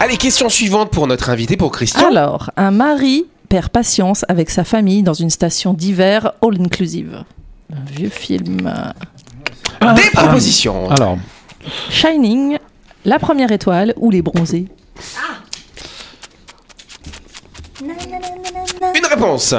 Allez, 0.00 0.16
question 0.16 0.48
suivante 0.48 0.90
pour 0.90 1.08
notre 1.08 1.28
invité, 1.28 1.56
pour 1.56 1.72
Christian. 1.72 2.08
Alors, 2.08 2.50
un 2.56 2.70
mari 2.70 3.26
perd 3.48 3.68
patience 3.68 4.24
avec 4.28 4.48
sa 4.48 4.62
famille 4.62 5.02
dans 5.02 5.14
une 5.14 5.30
station 5.30 5.74
d'hiver 5.74 6.32
all-inclusive. 6.40 7.24
Un 7.72 7.84
vieux 7.90 8.08
film. 8.08 8.72
Des 9.80 10.10
propositions. 10.12 10.88
Alors, 10.90 11.18
Shining, 11.90 12.58
La 13.04 13.18
Première 13.18 13.50
Étoile 13.50 13.92
ou 13.96 14.10
Les 14.10 14.22
Bronzés? 14.22 14.68
Une 17.82 19.06
réponse. 19.06 19.54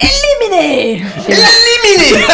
Éliminé 0.00 1.02
Éliminé 1.28 2.24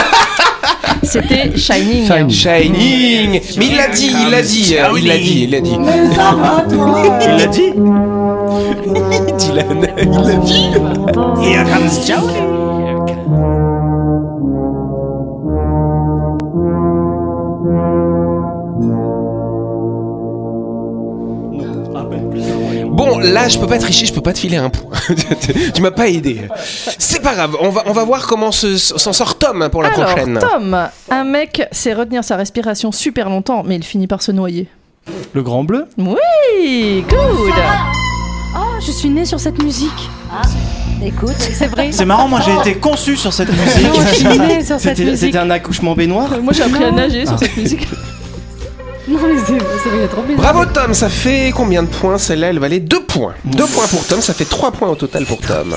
C'était 1.03 1.57
Shining. 1.57 2.07
Shining. 2.07 2.31
Shining 2.31 3.41
Mais 3.59 3.67
il 3.67 3.77
l'a 3.77 3.89
dit, 3.89 4.11
il 4.11 4.31
l'a 4.31 4.43
dit, 4.43 4.77
euh, 4.79 4.99
il 4.99 5.07
l'a 5.07 5.17
dit, 5.19 5.43
il 5.45 5.51
l'a 5.51 5.61
dit. 5.61 5.77
Il 7.21 7.37
l'a 7.37 7.47
dit 7.47 7.73
Dylan, 9.39 9.87
il 9.99 10.11
l'a 10.11 10.37
dit. 10.37 10.71
Here 11.43 11.65
comes 11.65 12.07
Johnny. 12.07 12.55
Bon, 22.95 23.19
là, 23.19 23.49
je 23.49 23.59
peux 23.59 23.67
pas 23.67 23.79
tricher, 23.79 24.07
je 24.07 24.13
peux 24.15 24.21
pas 24.21 24.33
te 24.33 24.39
filer 24.39 24.57
un 24.57 24.71
point. 24.71 24.93
tu 25.75 25.83
m'as 25.83 25.91
pas 25.91 26.09
aidé. 26.09 26.43
C'est 26.99 27.21
pas 27.23 27.35
grave, 27.35 27.57
on 27.61 27.71
va, 27.71 27.83
on 27.87 27.93
va 27.93 28.05
voir 28.05 28.27
comment 28.27 28.53
se- 28.53 28.77
s'en 28.77 29.13
sort 29.13 29.37
Tom 29.37 29.69
pour 29.71 29.83
la 29.83 29.89
Alors, 29.89 30.07
prochaine. 30.11 30.39
Tom, 30.41 30.89
un 31.11 31.25
mec 31.25 31.63
sait 31.73 31.93
retenir 31.93 32.23
sa 32.23 32.37
respiration 32.37 32.93
super 32.93 33.29
longtemps, 33.29 33.63
mais 33.67 33.75
il 33.77 33.83
finit 33.85 34.07
par 34.07 34.23
se 34.23 34.31
noyer. 34.33 34.69
Le 35.33 35.43
grand 35.43 35.65
bleu 35.65 35.87
Oui, 35.99 37.05
good 37.09 37.53
Oh, 38.57 38.61
je 38.81 38.93
suis 38.93 39.09
née 39.09 39.25
sur 39.25 39.41
cette 39.41 39.61
musique. 39.61 39.91
Écoute, 41.05 41.35
C'est 41.39 41.67
vrai. 41.67 41.89
C'est 41.91 42.05
marrant, 42.05 42.29
moi 42.29 42.41
j'ai 42.45 42.55
été 42.71 42.79
conçu 42.81 43.17
sur 43.17 43.33
cette 43.33 43.51
musique. 43.51 43.93
Moi, 43.93 44.05
je 44.11 44.15
suis 44.15 44.39
née 44.39 44.65
sur 44.65 44.79
cette 44.79 44.97
C'était 44.97 45.11
musique. 45.11 45.27
c'était 45.27 45.39
un 45.39 45.51
accouchement 45.51 45.95
baignoire 45.95 46.31
Moi 46.41 46.53
j'ai 46.53 46.63
appris 46.63 46.85
à 46.85 46.93
nager 46.93 47.27
sur 47.27 47.39
cette 47.39 47.57
musique. 47.57 47.89
Non, 49.07 49.19
mais 49.23 49.39
c'est 49.47 50.09
trop 50.09 50.23
bizarre. 50.23 50.53
Bravo 50.55 50.65
Tom, 50.67 50.95
ça 50.95 51.09
fait 51.09 51.53
combien 51.55 51.83
de 51.83 51.89
points 51.89 52.19
Celle-là, 52.19 52.49
elle 52.49 52.59
valait 52.59 52.81
2 52.81 53.03
points. 53.05 53.35
2 53.45 53.67
points 53.67 53.87
pour 53.89 54.07
Tom, 54.07 54.21
ça 54.21 54.33
fait 54.35 54.45
3 54.47 54.73
points 54.73 54.89
au 54.89 54.95
total 54.95 55.25
pour 55.27 55.39
Tom. 55.41 55.75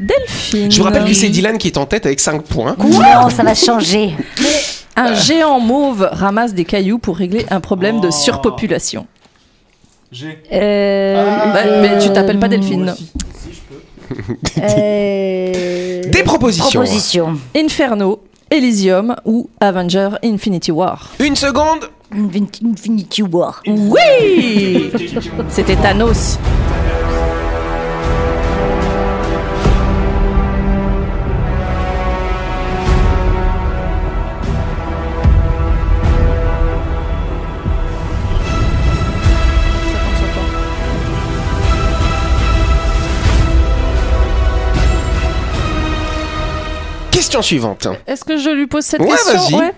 Delphine. 0.00 0.70
Je 0.70 0.76
vous 0.78 0.84
rappelle 0.84 1.04
que 1.04 1.14
c'est 1.14 1.28
Dylan 1.28 1.58
qui 1.58 1.68
est 1.68 1.78
en 1.78 1.86
tête 1.86 2.04
avec 2.06 2.20
5 2.20 2.42
points. 2.42 2.76
non, 2.78 3.30
ça 3.30 3.42
va 3.44 3.54
changer. 3.66 4.14
Un 4.96 5.14
géant 5.14 5.60
mauve 5.60 6.08
ramasse 6.10 6.54
des 6.54 6.64
cailloux 6.64 6.98
pour 6.98 7.16
régler 7.16 7.46
un 7.50 7.60
problème 7.60 8.00
de 8.00 8.08
Oh. 8.08 8.10
surpopulation. 8.10 9.06
J'ai. 10.12 10.38
Euh, 10.52 11.80
mais 11.82 11.98
tu 11.98 12.10
t'appelles 12.12 12.38
pas 12.38 12.48
Delphine. 12.48 12.94
euh, 14.58 16.02
Des 16.08 16.22
propositions. 16.22 16.68
Proposition. 16.80 17.38
Inferno, 17.56 18.22
Elysium 18.50 19.16
ou 19.24 19.50
Avenger 19.60 20.10
Infinity 20.24 20.70
War. 20.70 21.10
Une 21.18 21.36
seconde. 21.36 21.90
Infinity, 22.12 23.22
War. 23.22 23.62
Oui 23.66 24.90
C'était 25.48 25.76
Thanos. 25.76 26.38
Question 47.10 47.42
suivante. 47.42 47.88
Est-ce 48.06 48.24
que 48.24 48.36
je 48.36 48.50
lui 48.50 48.66
pose 48.66 48.84
cette 48.84 49.00
Ouais, 49.00 49.08
question 49.08 49.58
vas-y. 49.58 49.72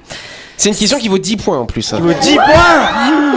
C'est 0.60 0.70
une 0.70 0.74
question 0.74 0.98
qui 0.98 1.06
vaut 1.08 1.18
10 1.18 1.36
points 1.36 1.58
en 1.58 1.66
plus. 1.66 1.92
hein. 1.94 2.00
10 2.20 2.34
points 2.34 2.44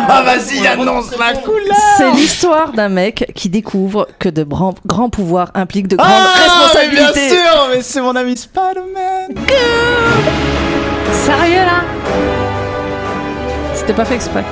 Ah 0.10 0.24
vas-y, 0.26 0.66
annonce 0.68 1.12
la 1.20 1.34
couleur 1.34 1.78
C'est 1.98 2.10
l'histoire 2.12 2.72
d'un 2.72 2.90
mec 2.90 3.32
qui 3.36 3.48
découvre 3.48 4.08
que 4.18 4.28
de 4.28 4.44
grands 4.44 5.10
pouvoirs 5.10 5.52
impliquent 5.54 5.88
de 5.88 5.98
grandes 5.98 6.10
Ah, 6.12 6.34
mais 6.36 6.42
responsabilités. 6.42 7.30
bien 7.30 7.30
sûr, 7.30 7.68
mais 7.72 7.82
c'est 7.84 8.02
mon 8.02 8.16
ami 8.16 8.36
Spider-Man 8.36 9.36
Sérieux 11.14 11.58
là? 11.64 11.84
C'était 13.76 13.94
pas 13.94 14.06
fait 14.06 14.16
exprès. 14.16 14.44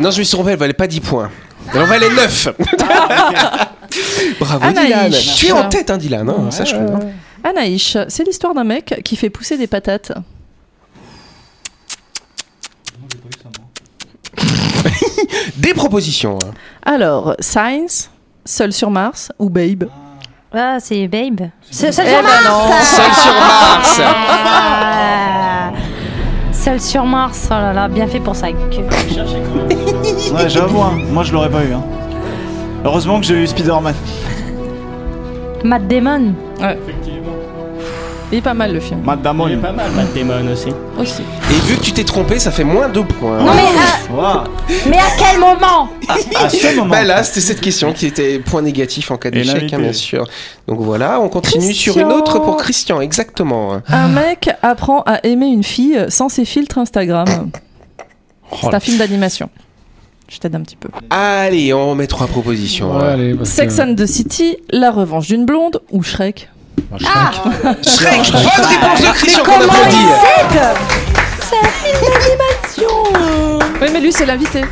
Non, 0.00 0.10
je 0.10 0.18
me 0.18 0.24
suis 0.24 0.34
trompé, 0.34 0.52
elle 0.52 0.58
valait 0.58 0.72
pas 0.72 0.86
10 0.86 1.00
points. 1.00 1.30
Elle 1.74 1.82
en 1.82 1.86
valait 1.86 2.08
9. 2.08 2.48
Bravo 4.40 4.64
Anaïs. 4.64 4.86
Dylan. 4.86 5.12
Tu 5.36 5.46
es 5.46 5.52
en 5.52 5.68
tête, 5.68 5.90
hein, 5.90 5.98
Dylan. 5.98 6.28
hein, 6.28 6.50
sache-le. 6.50 6.80
hein. 6.80 6.98
Anaïs, 7.44 7.96
c'est 8.08 8.24
l'histoire 8.24 8.54
d'un 8.54 8.64
mec 8.64 9.00
qui 9.04 9.16
fait 9.16 9.30
pousser 9.30 9.56
des 9.58 9.66
patates. 9.66 10.12
Des 15.56 15.74
propositions. 15.74 16.38
hein. 16.44 16.50
Alors, 16.84 17.34
Science, 17.40 18.10
Seul 18.44 18.72
sur 18.72 18.90
Mars 18.90 19.30
ou 19.38 19.50
Babe? 19.50 19.84
Ah, 20.52 20.78
c'est 20.80 21.06
Babe. 21.08 21.50
Seul 21.70 21.90
Eh 21.98 22.02
ben. 22.02 22.82
Seul 22.82 23.12
sur 23.12 23.34
Mars. 23.34 24.00
Ah. 24.52 25.72
Seul 26.52 26.80
sur 26.80 27.04
Mars, 27.06 27.46
oh 27.50 27.54
là 27.54 27.72
là, 27.72 27.88
bien 27.88 28.06
fait 28.06 28.20
pour 28.20 28.36
ça. 28.36 28.50
Que- 28.52 29.59
Ouais, 30.32 30.48
j'avoue, 30.48 30.80
hein, 30.80 30.98
moi 31.10 31.24
je 31.24 31.32
l'aurais 31.32 31.50
pas 31.50 31.62
eu. 31.64 31.72
Hein. 31.72 31.82
Heureusement 32.84 33.18
que 33.20 33.26
j'ai 33.26 33.34
eu 33.34 33.46
Spider-Man. 33.46 33.94
Matt 35.64 35.86
Damon. 35.88 36.34
Il 38.32 38.38
est 38.38 38.42
pas 38.42 38.54
mal 38.54 38.72
le 38.72 38.78
film. 38.78 39.00
Matt 39.04 39.22
Damon. 39.22 39.48
Il 39.48 39.54
est 39.54 39.56
pas 39.56 39.72
mal, 39.72 39.90
Matt 39.90 40.14
Damon 40.14 40.52
aussi. 40.52 40.68
Aussi. 40.98 41.22
Et 41.50 41.54
vu 41.68 41.76
que 41.76 41.82
tu 41.82 41.92
t'es 41.92 42.04
trompé, 42.04 42.38
ça 42.38 42.52
fait 42.52 42.62
moins 42.64 42.88
2 42.88 43.02
points. 43.04 43.38
Non 43.38 43.52
mais, 43.52 43.60
à, 43.62 44.12
Wow. 44.12 44.44
mais 44.88 44.98
à 44.98 45.10
quel 45.18 45.40
moment 45.40 45.88
À 46.38 46.48
ce 46.48 46.76
moment. 46.76 46.90
Bah 46.90 47.02
là, 47.02 47.24
c'était 47.24 47.40
cette 47.40 47.60
question 47.60 47.92
qui 47.92 48.06
était 48.06 48.38
point 48.38 48.62
négatif 48.62 49.10
en 49.10 49.16
cas 49.16 49.30
d'échec, 49.32 49.72
hein, 49.72 49.78
bien 49.80 49.92
sûr. 49.92 50.26
Donc 50.68 50.78
voilà, 50.80 51.20
on 51.20 51.28
continue 51.28 51.74
sur 51.74 51.98
une 51.98 52.12
autre 52.12 52.38
pour 52.38 52.56
Christian, 52.56 53.00
exactement. 53.00 53.80
Un 53.88 54.08
mec 54.08 54.48
apprend 54.62 55.02
à 55.06 55.26
aimer 55.26 55.46
une 55.48 55.64
fille 55.64 55.98
sans 56.08 56.28
ses 56.28 56.44
filtres 56.44 56.78
Instagram. 56.78 57.50
C'est 58.60 58.74
un 58.74 58.80
film 58.80 58.96
d'animation. 58.98 59.48
Je 60.30 60.38
t'aide 60.38 60.54
un 60.54 60.60
petit 60.62 60.76
peu. 60.76 60.88
Allez, 61.10 61.74
on 61.74 61.90
remet 61.90 62.06
trois 62.06 62.28
propositions. 62.28 62.96
Ouais, 62.96 63.04
allez, 63.08 63.36
Sex 63.44 63.76
que- 63.76 63.82
and 63.82 63.94
the 63.96 64.06
City, 64.06 64.56
La 64.70 64.90
revanche 64.92 65.26
d'une 65.26 65.44
blonde 65.44 65.82
ou 65.90 66.02
Shrek 66.04 66.48
Bah, 66.90 66.98
Shrek. 67.00 68.24
Shrek, 68.24 68.32
bonne 68.32 68.66
réponse 68.66 69.00
de 69.00 69.06
Christian 69.12 69.42
qu'on 69.42 69.52
applaudit. 69.60 69.96
Oui, 73.82 73.88
mais 73.92 74.00
lui, 74.00 74.12
c'est 74.12 74.26
l'invité. 74.26 74.64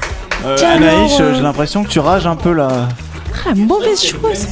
Euh, 0.44 0.54
Tiens, 0.56 0.70
Anaïs, 0.70 1.14
alors, 1.16 1.30
euh, 1.32 1.34
j'ai 1.34 1.42
l'impression 1.42 1.82
que 1.82 1.88
tu 1.88 1.98
rages 1.98 2.26
un 2.26 2.36
peu 2.36 2.52
là. 2.52 2.88
Ah, 3.48 3.54
mauvaise 3.54 4.00
chose. 4.02 4.46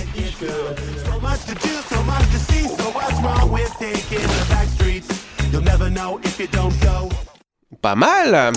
Pas 7.83 7.95
mal. 7.95 8.53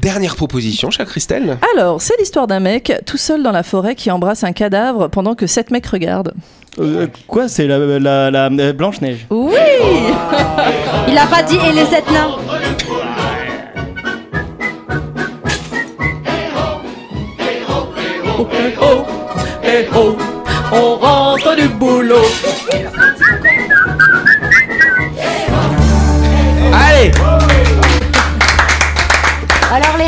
Dernière 0.00 0.36
proposition, 0.36 0.90
chère 0.90 1.06
Christelle. 1.06 1.58
Alors, 1.74 2.00
c'est 2.00 2.16
l'histoire 2.18 2.46
d'un 2.46 2.60
mec 2.60 2.92
tout 3.04 3.16
seul 3.16 3.42
dans 3.42 3.50
la 3.50 3.64
forêt 3.64 3.96
qui 3.96 4.12
embrasse 4.12 4.44
un 4.44 4.52
cadavre 4.52 5.08
pendant 5.08 5.34
que 5.34 5.48
sept 5.48 5.72
mecs 5.72 5.86
regardent. 5.86 6.34
Euh, 6.78 7.08
quoi 7.26 7.48
C'est 7.48 7.66
la, 7.66 7.78
la, 7.98 8.30
la, 8.30 8.72
Blanche-Neige. 8.72 9.26
Oui 9.30 9.54
Il 11.08 11.18
a 11.18 11.26
pas 11.26 11.42
dit 11.42 11.56
et 11.56 11.72
les 11.72 11.84
sept 11.86 12.08
nains. 12.12 12.36
Eh 19.64 19.86
oh, 19.94 20.16
on 20.72 20.96
rentre 20.96 21.56
du 21.56 21.68
boulot. 21.68 22.16
Allez, 26.72 27.10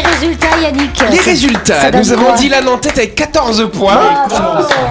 les 0.02 0.10
résultats, 0.10 0.58
Yannick 0.62 1.02
les 1.10 1.18
résultats. 1.20 1.90
Nous 1.92 2.12
avons 2.12 2.24
quoi 2.24 2.34
Dylan 2.34 2.68
en 2.68 2.78
tête 2.78 2.98
avec 2.98 3.14
14 3.14 3.70
points, 3.72 4.26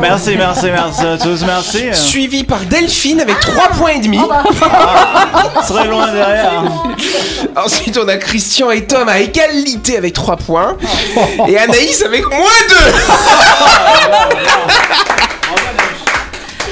Merci, 0.02 0.36
merci, 0.38 0.67
merci 0.72 1.06
à 1.06 1.17
tous, 1.17 1.43
merci. 1.45 1.86
suivi 1.93 2.43
par 2.43 2.60
Delphine 2.62 3.22
avec 3.22 3.39
3 3.39 3.69
points 3.69 3.91
et 3.91 4.00
demi. 4.00 4.19
On 4.19 5.63
serait 5.63 5.88
loin 5.88 6.12
derrière. 6.12 6.63
Ensuite, 7.56 7.98
on 7.98 8.08
a 8.08 8.17
Christian 8.17 8.72
et 8.72 8.86
Tom 8.86 9.08
à 9.08 9.19
égalité 9.19 9.98
avec 9.98 10.13
3 10.13 10.38
points. 10.38 10.78
Et 11.48 11.58
Anaïs 11.58 12.04
avec 12.04 12.26
moins 12.30 12.48
2. 12.69 12.76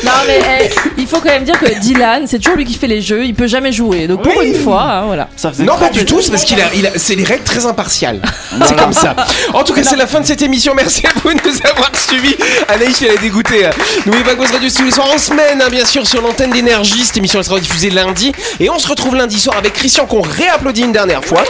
Non, 0.07 0.13
mais 0.25 0.39
eh, 0.61 0.69
il 0.97 1.05
faut 1.07 1.17
quand 1.17 1.29
même 1.29 1.43
dire 1.43 1.59
que 1.59 1.79
Dylan, 1.79 2.27
c'est 2.27 2.39
toujours 2.39 2.55
lui 2.55 2.63
qui 2.65 2.75
fait 2.75 2.87
les 2.87 3.01
jeux, 3.01 3.25
il 3.25 3.35
peut 3.35 3.47
jamais 3.47 3.71
jouer. 3.73 4.07
Donc 4.07 4.21
pour 4.23 4.41
une 4.41 4.55
fois, 4.55 4.81
hein, 4.83 5.01
voilà. 5.05 5.27
Ça 5.35 5.51
Non, 5.59 5.77
pas 5.77 5.89
du 5.89 6.05
tout, 6.05 6.21
c'est 6.21 6.31
parce 6.31 6.43
qu'il 6.45 6.59
a, 6.61 6.65
il 6.73 6.87
a- 6.87 6.91
c'est 6.95 7.15
les 7.15 7.25
règles 7.25 7.43
très 7.43 7.65
impartiales. 7.65 8.21
C'est 8.65 8.75
comme 8.77 8.93
ça. 8.93 9.15
En 9.53 9.63
tout 9.63 9.73
cas, 9.73 9.83
c'est 9.83 9.95
la 9.97 10.07
fin 10.07 10.19
de 10.19 10.25
cette 10.25 10.41
émission. 10.41 10.73
Merci 10.75 11.05
à 11.05 11.09
vous 11.21 11.29
de 11.33 11.39
nous 11.47 11.69
avoir 11.69 11.91
suivis. 11.95 12.35
Anaïs, 12.69 13.01
elle 13.01 13.11
est 13.15 13.17
dégoûtée. 13.21 13.69
N'oubliez 14.05 14.23
pas 14.23 14.31
que 14.33 14.39
Buzz 14.39 14.51
Radio 14.51 14.69
tous 14.69 14.83
les 14.83 14.91
soirs 14.91 15.11
en 15.13 15.17
semaine, 15.17 15.61
hein, 15.61 15.69
bien 15.69 15.85
sûr, 15.85 16.07
sur 16.07 16.21
l'antenne 16.21 16.49
d'énergie. 16.51 17.05
Cette 17.05 17.17
émission 17.17 17.39
elle 17.39 17.45
sera 17.45 17.59
diffusée 17.59 17.89
lundi. 17.91 18.31
Et 18.59 18.69
on 18.69 18.79
se 18.79 18.87
retrouve 18.87 19.15
lundi 19.15 19.39
soir 19.39 19.57
avec 19.57 19.73
Christian, 19.73 20.05
qu'on 20.05 20.21
réapplaudit 20.21 20.81
une 20.83 20.91
dernière 20.91 21.23
fois. 21.23 21.43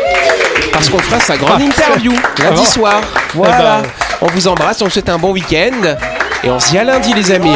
Parce 0.74 0.90
qu'on 0.90 1.00
fera 1.00 1.20
sa 1.20 1.38
grande 1.38 1.62
interview 1.62 2.14
lundi 2.44 2.66
soir. 2.66 3.02
Voilà. 3.34 3.84
On 4.22 4.28
vous 4.28 4.48
embrasse, 4.48 4.82
on 4.82 4.86
vous 4.86 4.92
souhaite 4.92 5.10
un 5.10 5.18
bon 5.20 5.32
week-end. 5.32 5.96
Et 6.44 6.50
on 6.50 6.60
se 6.60 6.70
dit 6.72 6.78
à 6.78 6.84
lundi, 6.84 7.14
les 7.14 7.32
amis. 7.32 7.56